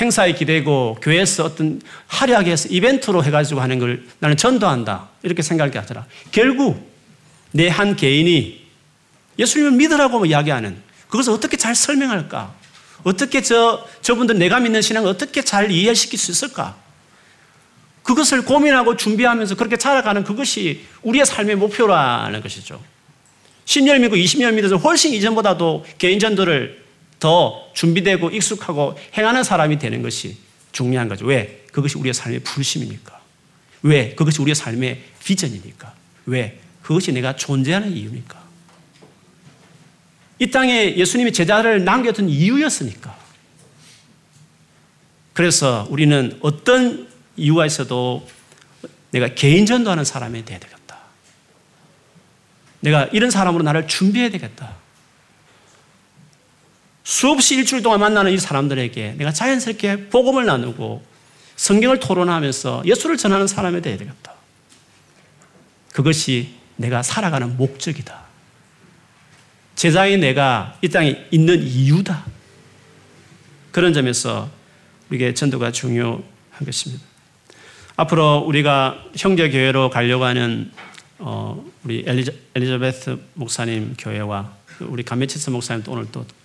행사에 0.01 0.33
기대고 0.33 0.97
교회에서 1.01 1.43
어떤 1.45 1.81
화려하게 2.07 2.51
해서 2.51 2.69
이벤트로 2.69 3.23
해가지고 3.23 3.59
하는 3.61 3.79
걸 3.79 4.03
나는 4.19 4.37
전도한다. 4.37 5.09
이렇게 5.23 5.41
생각할 5.41 5.71
게 5.71 5.79
아니라 5.79 6.05
결국 6.31 6.89
내 7.51 7.67
한 7.69 7.95
개인이 7.95 8.67
예수님을 9.37 9.71
믿으라고 9.71 10.25
이야기하는 10.25 10.77
그것을 11.07 11.33
어떻게 11.33 11.57
잘 11.57 11.73
설명할까? 11.75 12.53
어떻게 13.03 13.41
저, 13.41 13.87
저분들 14.01 14.37
내가 14.37 14.59
믿는 14.59 14.81
신앙을 14.81 15.09
어떻게 15.09 15.41
잘 15.41 15.71
이해시킬 15.71 16.19
수 16.19 16.31
있을까? 16.31 16.77
그것을 18.03 18.43
고민하고 18.43 18.97
준비하면서 18.97 19.55
그렇게 19.55 19.77
살아가는 19.77 20.23
그것이 20.23 20.85
우리의 21.03 21.25
삶의 21.25 21.55
목표라는 21.55 22.41
것이죠. 22.41 22.81
10년 23.65 23.99
믿고 24.01 24.15
20년 24.15 24.53
믿어서 24.55 24.77
훨씬 24.77 25.13
이전보다도 25.13 25.85
개인 25.97 26.19
전도를 26.19 26.78
더 27.19 27.69
준비되고 27.73 28.29
익숙하고 28.29 28.97
행하는 29.17 29.43
사람이 29.43 29.77
되는 29.77 30.01
것이 30.01 30.37
중요한 30.71 31.07
거죠. 31.09 31.25
왜? 31.25 31.65
그것이 31.71 31.97
우리의 31.97 32.13
삶의 32.13 32.39
부르심이니까. 32.39 33.19
왜? 33.83 34.15
그것이 34.15 34.41
우리의 34.41 34.55
삶의 34.55 35.03
비전이니까. 35.23 35.93
왜? 36.25 36.59
그것이 36.81 37.11
내가 37.11 37.35
존재하는 37.35 37.95
이유니까. 37.95 38.39
이 40.39 40.49
땅에 40.49 40.95
예수님이 40.95 41.33
제자를 41.33 41.83
남겼던 41.83 42.29
이유였으니까. 42.29 43.17
그래서 45.33 45.87
우리는 45.89 46.37
어떤 46.41 47.09
이유가 47.35 47.65
있어도 47.65 48.27
내가 49.11 49.33
개인 49.35 49.65
전도하는 49.65 50.03
사람이 50.03 50.45
되어야 50.45 50.59
되겠다. 50.59 50.97
내가 52.81 53.05
이런 53.05 53.29
사람으로 53.31 53.63
나를 53.63 53.87
준비해야 53.87 54.29
되겠다. 54.31 54.78
수없이 57.09 57.55
일주일 57.55 57.81
동안 57.81 58.01
만나는 58.01 58.31
이 58.31 58.37
사람들에게 58.37 59.15
내가 59.17 59.33
자연스럽게 59.33 60.09
복음을 60.09 60.45
나누고 60.45 61.03
성경을 61.55 61.99
토론하면서 61.99 62.83
예수를 62.85 63.17
전하는 63.17 63.47
사람이 63.47 63.81
되어야 63.81 63.97
되겠다. 63.97 64.33
그것이 65.91 66.53
내가 66.75 67.01
살아가는 67.01 67.57
목적이다. 67.57 68.15
제자인 69.73 70.19
내가 70.19 70.77
이 70.83 70.89
땅에 70.89 71.25
있는 71.31 71.63
이유다. 71.63 72.27
그런 73.71 73.91
점에서 73.91 74.47
우리에게 75.09 75.33
전도가 75.33 75.71
중요한 75.71 76.21
것입니다. 76.63 77.03
앞으로 77.95 78.43
우리가 78.45 79.03
형제 79.17 79.49
교회로 79.49 79.89
가려고 79.89 80.25
하는 80.25 80.71
어, 81.17 81.65
우리 81.83 82.03
엘리자, 82.05 82.33
엘리자베스 82.53 83.17
목사님 83.33 83.95
교회와 83.97 84.53
우리 84.81 85.01
감메치스 85.01 85.49
목사님도 85.49 85.91
오늘 85.91 86.05
또 86.11 86.19
어, 86.19 86.38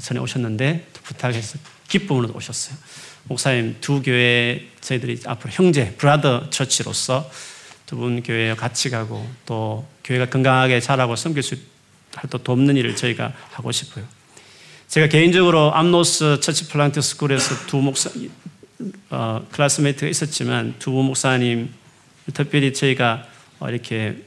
전에 0.00 0.20
오셨는데 0.20 0.86
부탁해서 1.04 1.58
기쁨으로 1.88 2.32
오셨어요. 2.34 2.76
목사님 3.24 3.76
두 3.80 4.02
교회 4.02 4.68
저희들이 4.80 5.20
앞으로 5.26 5.52
형제 5.52 5.94
brother 5.96 6.50
church로서 6.50 7.30
두 7.86 7.96
분 7.96 8.22
교회에 8.22 8.54
같이 8.54 8.90
가고 8.90 9.26
또 9.46 9.86
교회가 10.04 10.26
건강하게 10.26 10.80
자라고 10.80 11.16
섬길 11.16 11.42
수 11.42 11.56
있도록 12.14 12.38
돕는 12.38 12.76
일을 12.76 12.96
저희가 12.96 13.32
하고 13.52 13.72
싶어요. 13.72 14.04
제가 14.88 15.08
개인적으로 15.08 15.74
암노스 15.74 16.40
church 16.40 16.68
plant 16.68 17.00
school에서 17.00 17.66
두 17.66 17.78
목사 17.78 18.10
어, 19.10 19.46
classmate가 19.50 20.08
있었지만 20.08 20.74
두 20.78 20.90
목사님 20.90 21.72
특별히 22.34 22.72
저희가 22.74 23.26
이렇게 23.68 24.22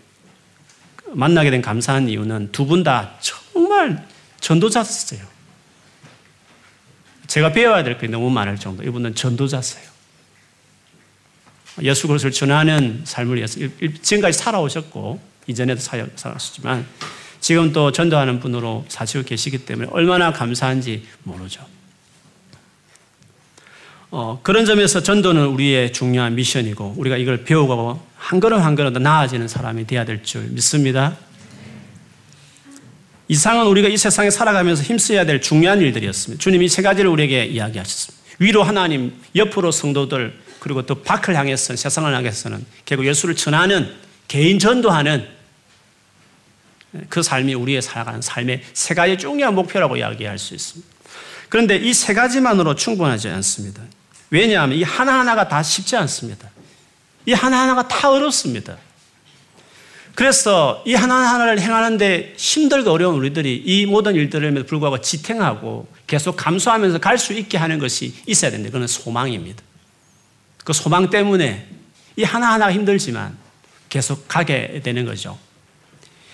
만나게 1.14 1.52
된 1.52 1.62
감사한 1.62 2.10
이유는 2.10 2.52
두 2.52 2.66
분 2.66 2.84
다 2.84 3.14
정말 3.22 4.08
전도자였어요. 4.40 5.22
제가 7.32 7.54
배워야 7.54 7.82
될 7.82 7.98
게 7.98 8.08
너무 8.08 8.30
많을 8.30 8.58
정도. 8.58 8.84
이분은 8.84 9.16
전도자세요. 9.16 9.90
예수 11.84 12.08
그리스도를 12.08 12.34
전하는 12.34 13.02
삶을 13.06 13.38
위해서 13.38 13.58
지금까지 14.02 14.38
살아오셨고 14.38 15.22
이전에도 15.48 15.80
살았었지만 15.80 16.86
지금 17.40 17.72
또 17.72 17.94
전도하는 17.94 18.42
분으로 18.42 18.84
사시고 18.90 19.24
계시기 19.24 19.60
때문에 19.60 19.88
얼마나 19.92 20.34
감사한지 20.34 21.08
모르죠. 21.24 21.66
어, 24.10 24.42
그런 24.44 24.66
점에서 24.66 25.02
전도는 25.02 25.46
우리의 25.48 25.94
중요한 25.94 26.36
미션이고 26.36 26.96
우리가 26.98 27.16
이걸 27.16 27.46
배우고 27.46 28.06
한 28.18 28.40
걸음 28.42 28.60
한 28.60 28.76
걸음 28.76 28.92
더 28.92 29.00
나아지는 29.00 29.48
사람이 29.48 29.88
되어야 29.88 30.04
될 30.04 30.22
줄 30.24 30.42
믿습니다. 30.50 31.16
이상은 33.32 33.66
우리가 33.68 33.88
이 33.88 33.96
세상에 33.96 34.30
살아가면서 34.30 34.84
힘써야 34.84 35.26
될 35.26 35.40
중요한 35.40 35.80
일들이었습니다. 35.80 36.42
주님이 36.42 36.68
세 36.68 36.82
가지를 36.82 37.10
우리에게 37.10 37.46
이야기하셨습니다. 37.46 38.22
위로 38.40 38.62
하나님, 38.62 39.14
옆으로 39.38 39.72
성도들, 39.72 40.38
그리고 40.60 40.86
또 40.86 41.02
밖을 41.02 41.38
향해서는 41.38 41.78
세상을 41.78 42.14
향해서는 42.14 42.66
결국 42.84 43.06
예수를 43.06 43.38
전하는 43.38 43.90
개인 44.28 44.60
전도하는 44.60 45.26
그 47.08 47.24
삶이 47.24 47.54
우리의 47.54 47.82
살아가는 47.82 48.22
삶의 48.22 48.64
세 48.74 48.94
가지 48.96 49.18
중요한 49.18 49.56
목표라고 49.56 49.96
이야기할 49.96 50.38
수 50.38 50.54
있습니다. 50.54 50.92
그런데 51.48 51.78
이 51.78 51.94
세 51.94 52.14
가지만으로 52.14 52.76
충분하지 52.76 53.30
않습니다. 53.30 53.82
왜냐하면 54.30 54.78
이 54.78 54.84
하나하나가 54.84 55.48
다 55.48 55.64
쉽지 55.64 55.96
않습니다. 55.96 56.50
이 57.26 57.32
하나하나가 57.32 57.88
다 57.88 58.10
어렵습니다. 58.10 58.76
그래서 60.22 60.84
이 60.86 60.94
하나하나를 60.94 61.60
행하는데 61.60 62.36
힘들고 62.38 62.92
어려운 62.92 63.16
우리들이 63.16 63.64
이 63.66 63.88
모든 63.88 64.14
일들에도 64.14 64.68
불구하고 64.68 65.02
지탱하고 65.02 65.88
계속 66.06 66.36
감수하면서 66.36 67.00
갈 67.00 67.18
수 67.18 67.34
있게 67.34 67.58
하는 67.58 67.80
것이 67.80 68.14
있어야 68.28 68.52
되는데 68.52 68.70
그건 68.70 68.88
소망입니다. 68.88 69.64
그 70.64 70.74
소망 70.74 71.10
때문에 71.10 71.68
이 72.18 72.24
하나하나가 72.24 72.72
힘들지만 72.72 73.36
계속 73.90 74.28
가게 74.28 74.82
되는 74.84 75.06
거죠. 75.08 75.40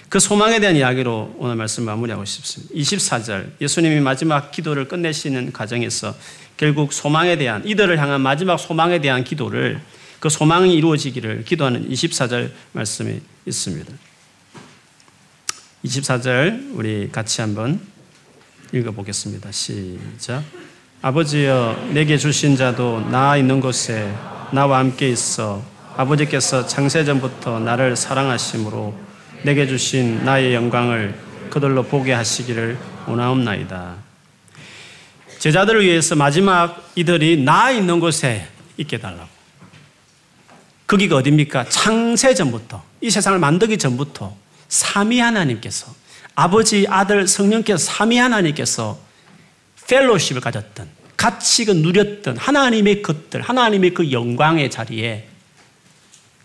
그 0.09 0.19
소망에 0.19 0.59
대한 0.59 0.75
이야기로 0.75 1.38
오늘 1.38 1.55
말씀 1.55 1.85
마무리하고 1.85 2.25
싶습니다. 2.25 2.75
24절 2.75 3.51
예수님이 3.61 4.01
마지막 4.01 4.51
기도를 4.51 4.89
끝내시는 4.89 5.53
과정에서 5.53 6.13
결국 6.57 6.91
소망에 6.91 7.38
대한 7.38 7.65
이들을 7.65 7.97
향한 7.97 8.19
마지막 8.19 8.57
소망에 8.57 8.99
대한 8.99 9.23
기도를 9.23 9.79
그 10.20 10.30
소망이 10.30 10.74
이루어지기를 10.76 11.43
기도하는 11.45 11.89
24절 11.89 12.51
말씀이 12.74 13.20
있습니다. 13.45 13.93
24절 15.86 16.76
우리 16.76 17.09
같이 17.11 17.41
한번 17.41 17.80
읽어보겠습니다. 18.74 19.51
시작. 19.51 20.43
아버지여 21.01 21.89
내게 21.93 22.18
주신 22.18 22.55
자도 22.55 23.01
나 23.11 23.38
있는 23.38 23.61
곳에 23.61 24.11
나와 24.51 24.80
함께 24.80 25.09
있어 25.09 25.63
아버지께서 25.95 26.65
창세전부터 26.65 27.59
나를 27.59 27.95
사랑하심으로 27.95 28.97
내게 29.43 29.68
주신 29.68 30.26
나의 30.26 30.53
영광을 30.53 31.15
그들로 31.49 31.84
보게 31.84 32.13
하시기를 32.13 32.78
원하옵나이다. 33.07 33.95
제자들을 35.39 35.86
위해서 35.86 36.15
마지막 36.15 36.91
이들이 36.95 37.43
나 37.43 37.72
있는 37.72 37.99
곳에 37.99 38.47
있게 38.78 38.97
달라고. 38.97 39.36
거기가 40.88 41.17
어딥니까? 41.17 41.67
창세 41.69 42.33
전부터, 42.33 42.83
이 43.01 43.09
세상을 43.09 43.38
만들기 43.39 43.77
전부터 43.77 44.35
삼위 44.69 45.19
하나님께서, 45.19 45.93
아버지, 46.33 46.85
아들, 46.89 47.27
성령께서 47.27 47.77
삼위 47.77 48.17
하나님께서 48.17 48.99
펠로십을 49.88 50.41
가졌던, 50.41 50.89
같이 51.17 51.65
그 51.65 51.71
누렸던 51.71 52.38
하나님의 52.38 53.01
것들, 53.01 53.41
하나님의 53.41 53.93
그 53.93 54.11
영광의 54.11 54.71
자리에 54.71 55.27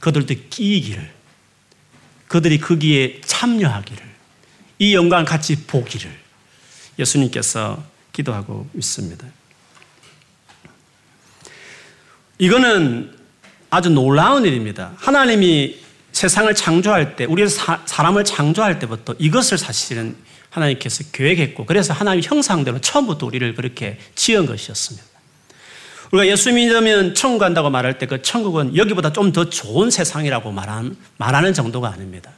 그들도 0.01 0.34
끼기를 0.51 1.12
그들이 2.26 2.59
거기에 2.59 3.20
참여하기를, 3.24 4.03
이 4.78 4.95
영광을 4.95 5.24
같이 5.24 5.66
보기를 5.66 6.11
예수님께서 6.99 7.84
기도하고 8.12 8.68
있습니다. 8.74 9.26
이거는 12.38 13.22
아주 13.73 13.89
놀라운 13.89 14.45
일입니다. 14.45 14.93
하나님이 14.97 15.79
세상을 16.12 16.55
창조할 16.55 17.16
때, 17.16 17.25
우리 17.25 17.49
사, 17.49 17.81
사람을 17.87 18.23
창조할 18.23 18.79
때부터 18.79 19.14
이것을 19.18 19.57
사실은 19.57 20.14
하나님께서 20.51 21.05
계획했고, 21.11 21.64
그래서 21.64 21.95
하나님 21.95 22.23
형상대로 22.23 22.79
처음부터 22.83 23.25
우리를 23.25 23.55
그렇게 23.55 23.99
지은 24.14 24.45
것이었습니다. 24.45 25.07
우리가 26.11 26.31
예수 26.31 26.53
믿으면 26.53 27.14
천국 27.14 27.39
간다고 27.39 27.70
말할 27.70 27.97
때 27.97 28.05
그 28.05 28.20
천국은 28.20 28.77
여기보다 28.77 29.11
좀 29.11 29.33
더 29.33 29.49
좋은 29.49 29.91
세상이라고 29.91 30.53
말하는, 30.53 30.95
말하는 31.16 31.55
정도가 31.55 31.89
아닙니다. 31.89 32.31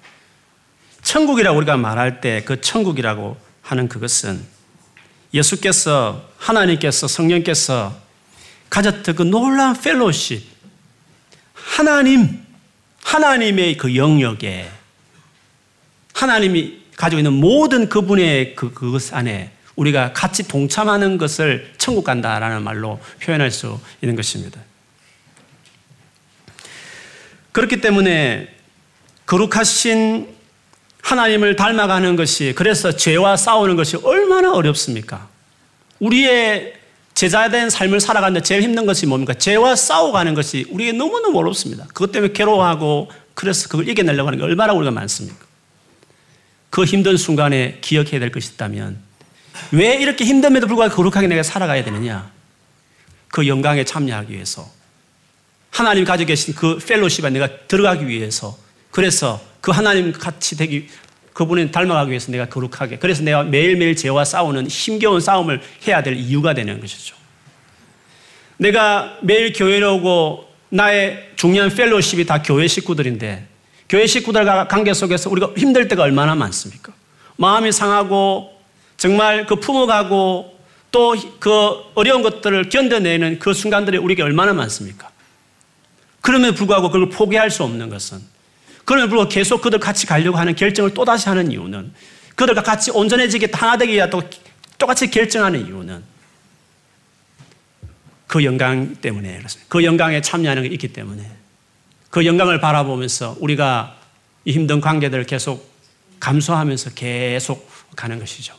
천국이라고 1.02 1.58
우리가 1.58 1.76
말할 1.76 2.20
때 2.20 2.44
그 2.44 2.60
천국이라고 2.60 3.36
하는 3.60 3.88
그것은 3.88 4.40
예수께서 5.34 6.28
하나님께서 6.38 7.08
성령께서 7.08 7.92
가졌던 8.70 9.16
그 9.16 9.22
놀라운 9.24 9.74
펠로십, 9.74 10.53
하나님, 11.64 12.44
하나님의 13.02 13.76
그 13.76 13.96
영역에 13.96 14.70
하나님이 16.12 16.84
가지고 16.96 17.18
있는 17.18 17.32
모든 17.32 17.88
그분의 17.88 18.54
그, 18.54 18.72
그것 18.72 19.12
안에 19.12 19.50
우리가 19.74 20.12
같이 20.12 20.46
동참하는 20.46 21.18
것을 21.18 21.72
천국 21.78 22.04
간다라는 22.04 22.62
말로 22.62 23.00
표현할 23.20 23.50
수 23.50 23.80
있는 24.02 24.14
것입니다. 24.14 24.60
그렇기 27.50 27.80
때문에 27.80 28.54
거룩하신 29.26 30.28
하나님을 31.02 31.56
닮아가는 31.56 32.16
것이 32.16 32.52
그래서 32.56 32.92
죄와 32.96 33.36
싸우는 33.36 33.76
것이 33.76 33.96
얼마나 33.96 34.52
어렵습니까? 34.52 35.28
우리의 35.98 36.74
제자된 37.14 37.70
삶을 37.70 38.00
살아가는데 38.00 38.42
제일 38.42 38.62
힘든 38.62 38.86
것이 38.86 39.06
뭡니까? 39.06 39.34
죄와 39.34 39.76
싸워가는 39.76 40.34
것이 40.34 40.66
우리에게 40.70 40.96
너무너무 40.96 41.38
어렵습니다. 41.38 41.86
그것 41.88 42.10
때문에 42.10 42.32
괴로워하고 42.32 43.10
그래서 43.34 43.68
그걸 43.68 43.88
이겨내려고 43.88 44.28
하는 44.28 44.38
게 44.38 44.44
얼마나 44.44 44.72
우리가 44.72 44.90
많습니까? 44.90 45.44
그 46.70 46.84
힘든 46.84 47.16
순간에 47.16 47.78
기억해야 47.80 48.18
될 48.18 48.32
것이 48.32 48.54
있다면 48.54 48.98
왜 49.70 49.94
이렇게 49.94 50.24
힘듦에도 50.24 50.66
불구하고 50.66 50.94
거룩하게 50.94 51.28
내가 51.28 51.44
살아가야 51.44 51.84
되느냐? 51.84 52.32
그 53.28 53.46
영광에 53.46 53.84
참여하기 53.84 54.32
위해서. 54.32 54.68
하나님 55.70 56.04
가지고 56.04 56.28
계신 56.28 56.54
그 56.54 56.78
펠로십에 56.78 57.30
내가 57.30 57.48
들어가기 57.66 58.06
위해서. 58.06 58.56
그래서 58.90 59.40
그 59.60 59.70
하나님 59.70 60.12
같이 60.12 60.56
되기, 60.56 60.88
그분을 61.34 61.70
닮아가기 61.70 62.10
위해서 62.10 62.32
내가 62.32 62.46
거룩하게. 62.48 62.98
그래서 62.98 63.22
내가 63.22 63.42
매일매일 63.42 63.94
죄와 63.94 64.24
싸우는 64.24 64.68
힘겨운 64.68 65.20
싸움을 65.20 65.60
해야 65.86 66.02
될 66.02 66.14
이유가 66.16 66.54
되는 66.54 66.80
것이죠. 66.80 67.14
내가 68.56 69.18
매일 69.20 69.52
교회에 69.52 69.82
오고 69.82 70.48
나의 70.70 71.32
중요한 71.36 71.68
펠로십이 71.68 72.24
다 72.24 72.42
교회 72.42 72.66
식구들인데 72.66 73.46
교회 73.88 74.06
식구들과 74.06 74.68
관계 74.68 74.94
속에서 74.94 75.28
우리가 75.28 75.50
힘들 75.56 75.88
때가 75.88 76.04
얼마나 76.04 76.34
많습니까? 76.34 76.92
마음이 77.36 77.72
상하고 77.72 78.54
정말 78.96 79.44
그 79.46 79.56
품어가고 79.56 80.54
또 80.90 81.14
그 81.40 81.50
어려운 81.94 82.22
것들을 82.22 82.68
견뎌내는 82.68 83.40
그 83.40 83.52
순간들이 83.52 83.98
우리에게 83.98 84.22
얼마나 84.22 84.52
많습니까? 84.52 85.10
그럼에도 86.20 86.54
불구하고 86.54 86.90
그걸 86.90 87.10
포기할 87.10 87.50
수 87.50 87.64
없는 87.64 87.90
것은 87.90 88.18
그럼에도 88.84 89.08
불구하고 89.08 89.28
계속 89.28 89.60
그들 89.60 89.78
같이 89.78 90.06
가려고 90.06 90.36
하는 90.36 90.54
결정을 90.54 90.94
또다시 90.94 91.28
하는 91.28 91.50
이유는 91.50 91.92
그들과 92.34 92.62
같이 92.62 92.90
온전해지게 92.90 93.48
하나 93.52 93.76
또 94.10 94.22
똑같이 94.78 95.10
결정하는 95.10 95.66
이유는 95.66 96.02
그 98.26 98.44
영광 98.44 98.96
때문에 98.96 99.38
그렇습니다. 99.38 99.66
그 99.68 99.84
영광에 99.84 100.20
참여하는 100.20 100.64
게 100.64 100.68
있기 100.70 100.88
때문에 100.92 101.24
그 102.10 102.26
영광을 102.26 102.60
바라보면서 102.60 103.36
우리가 103.40 103.96
이 104.44 104.52
힘든 104.52 104.80
관계들을 104.80 105.24
계속 105.24 105.72
감수하면서 106.20 106.90
계속 106.90 107.70
가는 107.96 108.18
것이죠. 108.18 108.54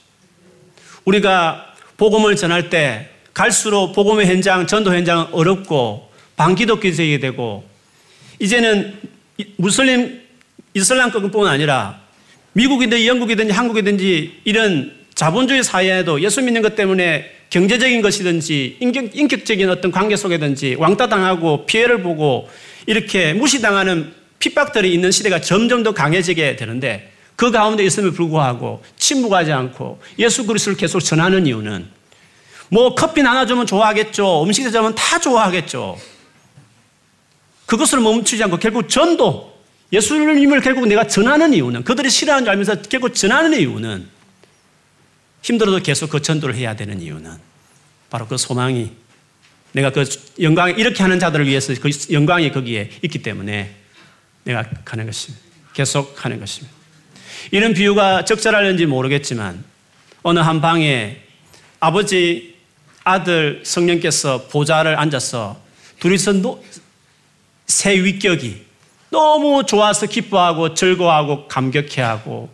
우리가 1.05 1.73
복음을 1.97 2.35
전할 2.35 2.69
때 2.69 3.09
갈수록 3.33 3.93
복음의 3.93 4.27
현장, 4.27 4.65
전도 4.65 4.93
현장은 4.93 5.33
어렵고 5.33 6.11
반기독교적이 6.35 7.19
되고 7.19 7.67
이제는 8.39 8.99
무슬림 9.57 10.21
이슬람권뿐 10.73 11.47
아니라 11.47 11.99
미국이든 12.53 13.05
영국이든지 13.05 13.53
한국이든지 13.53 14.41
이런 14.45 14.93
자본주의 15.13 15.63
사회에도 15.63 16.21
예수 16.21 16.41
믿는 16.41 16.61
것 16.61 16.75
때문에 16.75 17.31
경제적인 17.49 18.01
것이든지 18.01 18.77
인격, 18.79 19.45
적인 19.45 19.69
어떤 19.69 19.91
관계 19.91 20.15
속에든지 20.15 20.75
왕따 20.77 21.07
당하고 21.07 21.65
피해를 21.65 22.01
보고 22.01 22.49
이렇게 22.85 23.33
무시당하는 23.33 24.13
핍박들이 24.39 24.93
있는 24.93 25.11
시대가 25.11 25.39
점점 25.39 25.83
더 25.83 25.93
강해지게 25.93 26.55
되는데 26.55 27.11
그 27.35 27.51
가운데 27.51 27.83
있음에 27.83 28.11
불구하고 28.11 28.83
침묵하지 28.97 29.51
않고 29.51 29.99
예수 30.19 30.45
그리스도를 30.45 30.77
계속 30.77 30.99
전하는 30.99 31.47
이유는 31.47 31.87
뭐 32.69 32.95
커피 32.95 33.21
나눠주면 33.23 33.65
좋아하겠죠. 33.67 34.43
음식 34.43 34.63
대접하면 34.63 34.95
다 34.95 35.19
좋아하겠죠. 35.19 35.97
그것을 37.65 37.99
멈추지 37.99 38.43
않고 38.43 38.57
결국 38.57 38.89
전도 38.89 39.55
예수님을 39.91 40.61
결국 40.61 40.87
내가 40.87 41.07
전하는 41.07 41.53
이유는 41.53 41.83
그들이 41.83 42.09
싫어하는 42.09 42.45
줄 42.45 42.51
알면서 42.51 42.81
결국 42.83 43.13
전하는 43.13 43.57
이유는 43.59 44.07
힘들어도 45.41 45.79
계속 45.79 46.09
그 46.09 46.21
전도를 46.21 46.55
해야 46.55 46.75
되는 46.75 47.01
이유는 47.01 47.31
바로 48.09 48.27
그 48.27 48.37
소망이 48.37 48.91
내가 49.73 49.91
그 49.91 50.05
영광 50.41 50.71
이렇게 50.71 51.03
하는 51.03 51.19
자들을 51.19 51.45
위해서 51.47 51.73
그 51.79 51.89
영광이 52.11 52.51
거기에 52.51 52.91
있기 53.03 53.21
때문에 53.21 53.75
내가 54.43 54.63
가는 54.85 55.05
것입니다. 55.05 55.43
계속 55.73 56.23
하는 56.23 56.39
것입니다. 56.39 56.73
이런 57.51 57.73
비유가 57.73 58.25
적절할는지 58.25 58.85
모르겠지만 58.85 59.63
어느 60.23 60.39
한 60.39 60.61
방에 60.61 61.21
아버지 61.79 62.55
아들 63.03 63.61
성령께서 63.63 64.47
보좌를 64.47 64.97
앉아서 64.97 65.61
둘이서 65.99 66.61
새 67.67 68.03
위격이 68.03 68.65
너무 69.09 69.65
좋아서 69.65 70.07
기뻐하고 70.07 70.73
즐거워하고 70.73 71.47
감격해하고 71.47 72.49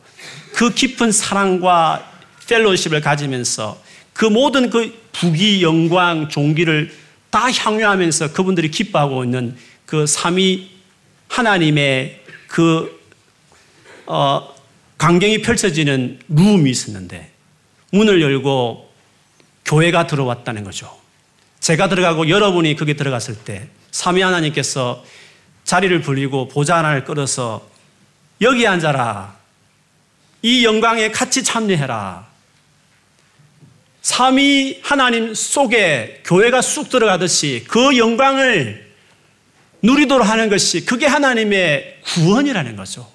그 0.53 0.73
깊은 0.73 1.11
사랑과 1.11 2.09
펠로십을 2.47 3.01
가지면서 3.01 3.81
그 4.13 4.25
모든 4.25 4.69
그 4.69 4.99
부귀 5.13 5.63
영광 5.63 6.29
종기를 6.29 6.93
다 7.29 7.49
향유하면서 7.49 8.33
그분들이 8.33 8.69
기뻐하고 8.69 9.23
있는 9.23 9.55
그 9.85 10.05
삼위 10.05 10.69
하나님의 11.29 12.21
그 12.47 12.99
어, 14.05 14.53
광경이 14.97 15.41
펼쳐지는 15.41 16.19
룸이 16.27 16.69
있었는데 16.69 17.31
문을 17.91 18.21
열고 18.21 18.91
교회가 19.65 20.07
들어왔다는 20.07 20.63
거죠. 20.63 20.95
제가 21.61 21.87
들어가고 21.87 22.29
여러분이 22.29 22.75
거기 22.75 22.95
들어갔을 22.95 23.35
때 23.35 23.67
삼위 23.91 24.21
하나님께서 24.21 25.03
자리를 25.63 26.01
불리고 26.01 26.47
보좌 26.47 26.77
하나를 26.77 27.03
끌어서 27.03 27.69
여기 28.41 28.65
앉아라. 28.65 29.35
이 30.41 30.65
영광에 30.65 31.11
같이 31.11 31.43
참여해라. 31.43 32.27
삼위 34.01 34.79
하나님 34.81 35.33
속에 35.33 36.23
교회가 36.25 36.61
쑥 36.61 36.89
들어가듯이 36.89 37.65
그 37.67 37.97
영광을 37.97 38.91
누리도록 39.83 40.27
하는 40.27 40.49
것이 40.49 40.85
그게 40.85 41.05
하나님의 41.05 42.01
구원이라는 42.03 42.75
거죠. 42.75 43.11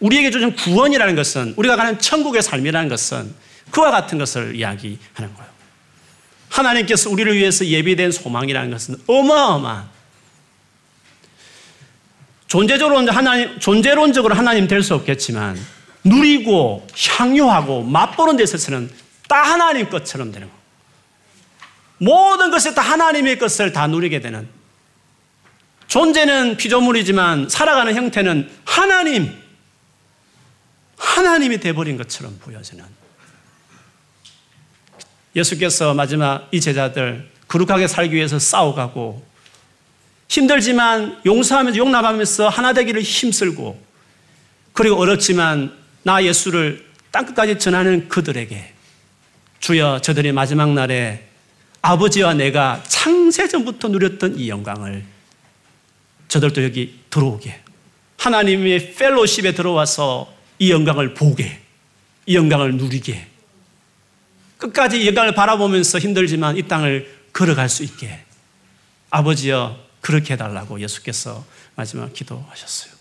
우리에게 0.00 0.30
주신 0.30 0.54
구원이라는 0.54 1.14
것은 1.14 1.54
우리가 1.56 1.76
가는 1.76 1.98
천국의 1.98 2.42
삶이라는 2.42 2.88
것은 2.88 3.32
그와 3.70 3.90
같은 3.90 4.18
것을 4.18 4.56
이야기하는 4.56 5.34
거예요. 5.36 5.49
하나님께서 6.50 7.08
우리를 7.08 7.34
위해서 7.36 7.64
예비된 7.64 8.12
소망이라는 8.12 8.70
것은 8.70 8.96
어마어마한 9.06 9.88
존재적으로 12.48 13.06
하나님 13.10 13.58
존재론적으로 13.60 14.34
하나님 14.34 14.66
될 14.66 14.82
수 14.82 14.94
없겠지만 14.94 15.56
누리고 16.04 16.86
향유하고 17.18 17.84
맛보는 17.84 18.36
데 18.36 18.42
있어서는 18.42 18.90
다 19.28 19.42
하나님 19.42 19.88
것처럼 19.88 20.32
되는 20.32 20.48
거. 20.48 20.54
모든 21.98 22.50
것이 22.50 22.74
다 22.74 22.82
하나님의 22.82 23.38
것을 23.38 23.72
다 23.72 23.86
누리게 23.86 24.20
되는 24.20 24.48
존재는 25.86 26.56
피조물이지만 26.56 27.48
살아가는 27.48 27.94
형태는 27.94 28.50
하나님 28.64 29.38
하나님이 30.96 31.60
돼버린 31.60 31.96
것처럼 31.96 32.38
보여지는 32.40 32.84
예수께서 35.34 35.94
마지막 35.94 36.48
이 36.50 36.60
제자들 36.60 37.28
거룩하게 37.48 37.88
살기 37.88 38.14
위해서 38.14 38.38
싸워가고 38.38 39.24
힘들지만 40.28 41.20
용서하면서 41.26 41.78
용납하면서 41.78 42.48
하나 42.48 42.72
되기를 42.72 43.02
힘쓸고 43.02 43.80
그리고 44.72 44.96
어렵지만 44.96 45.76
나 46.02 46.22
예수를 46.22 46.86
땅끝까지 47.10 47.58
전하는 47.58 48.08
그들에게 48.08 48.72
주여 49.58 50.00
저들이 50.00 50.32
마지막 50.32 50.72
날에 50.72 51.26
아버지와 51.82 52.34
내가 52.34 52.82
창세전부터 52.86 53.88
누렸던 53.88 54.38
이 54.38 54.48
영광을 54.48 55.04
저들도 56.28 56.62
여기 56.62 57.00
들어오게 57.10 57.60
하나님의 58.18 58.94
펠로십에 58.94 59.52
들어와서 59.52 60.32
이 60.58 60.70
영광을 60.70 61.14
보게 61.14 61.60
이 62.26 62.36
영광을 62.36 62.76
누리게 62.76 63.29
끝까지 64.60 65.02
이 65.02 65.06
영광을 65.06 65.34
바라보면서 65.34 65.98
힘들지만 65.98 66.56
이 66.56 66.62
땅을 66.62 67.20
걸어갈 67.32 67.68
수 67.68 67.82
있게 67.82 68.20
아버지여 69.10 69.76
그렇게 70.00 70.34
해달라고 70.34 70.80
예수께서 70.80 71.44
마지막 71.74 72.12
기도하셨어요. 72.12 72.92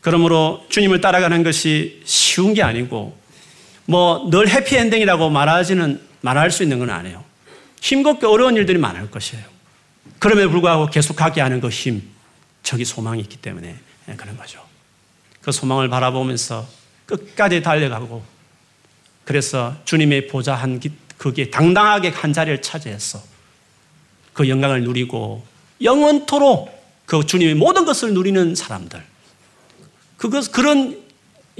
그러므로 0.00 0.64
주님을 0.68 1.00
따라가는 1.00 1.42
것이 1.42 2.02
쉬운 2.04 2.54
게 2.54 2.62
아니고 2.62 3.18
뭐 3.86 4.30
늘 4.30 4.48
해피엔딩이라고 4.48 5.30
말하지는 5.30 6.00
말할 6.20 6.50
수 6.50 6.62
있는 6.62 6.78
건 6.78 6.90
아니에요. 6.90 7.24
힘겹게 7.80 8.26
어려운 8.26 8.56
일들이 8.56 8.78
많을 8.78 9.10
것이에요. 9.10 9.44
그럼에도 10.18 10.50
불구하고 10.50 10.86
계속하게 10.86 11.40
하는 11.40 11.60
그 11.60 11.68
힘, 11.68 12.02
저기 12.62 12.84
소망이 12.84 13.20
있기 13.22 13.36
때문에 13.38 13.76
그런 14.16 14.36
거죠. 14.36 14.64
그 15.40 15.52
소망을 15.52 15.88
바라보면서 15.88 16.66
끝까지 17.06 17.62
달려가고 17.62 18.22
그래서 19.28 19.76
주님의 19.84 20.28
보좌 20.28 20.54
한 20.54 20.80
그게 21.18 21.50
당당하게 21.50 22.08
한 22.08 22.32
자리를 22.32 22.62
차지해서 22.62 23.22
그 24.32 24.48
영광을 24.48 24.82
누리고 24.84 25.44
영원토록 25.82 26.70
그 27.04 27.26
주님의 27.26 27.54
모든 27.54 27.84
것을 27.84 28.14
누리는 28.14 28.54
사람들. 28.54 29.04
그것, 30.16 30.50
그런 30.50 30.98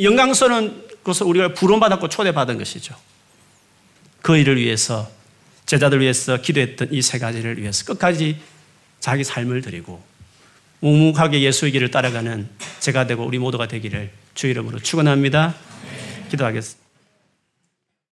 영광스러운 0.00 0.82
것을 1.04 1.26
우리가 1.26 1.52
부름받았고 1.52 2.08
초대받은 2.08 2.56
것이죠. 2.56 2.96
그 4.22 4.38
일을 4.38 4.56
위해서 4.56 5.06
제자들 5.66 6.00
위해서 6.00 6.40
기도했던 6.40 6.88
이 6.90 7.02
세 7.02 7.18
가지를 7.18 7.60
위해서 7.60 7.84
끝까지 7.84 8.40
자기 8.98 9.24
삶을 9.24 9.60
드리고 9.60 10.02
묵묵하게 10.80 11.42
예수의 11.42 11.72
길을 11.72 11.90
따라가는 11.90 12.48
제가 12.80 13.06
되고 13.06 13.26
우리 13.26 13.38
모두가 13.38 13.68
되기를 13.68 14.10
주 14.34 14.46
이름으로 14.46 14.78
축원합니다. 14.78 15.54
기도하겠습니다. 16.30 16.87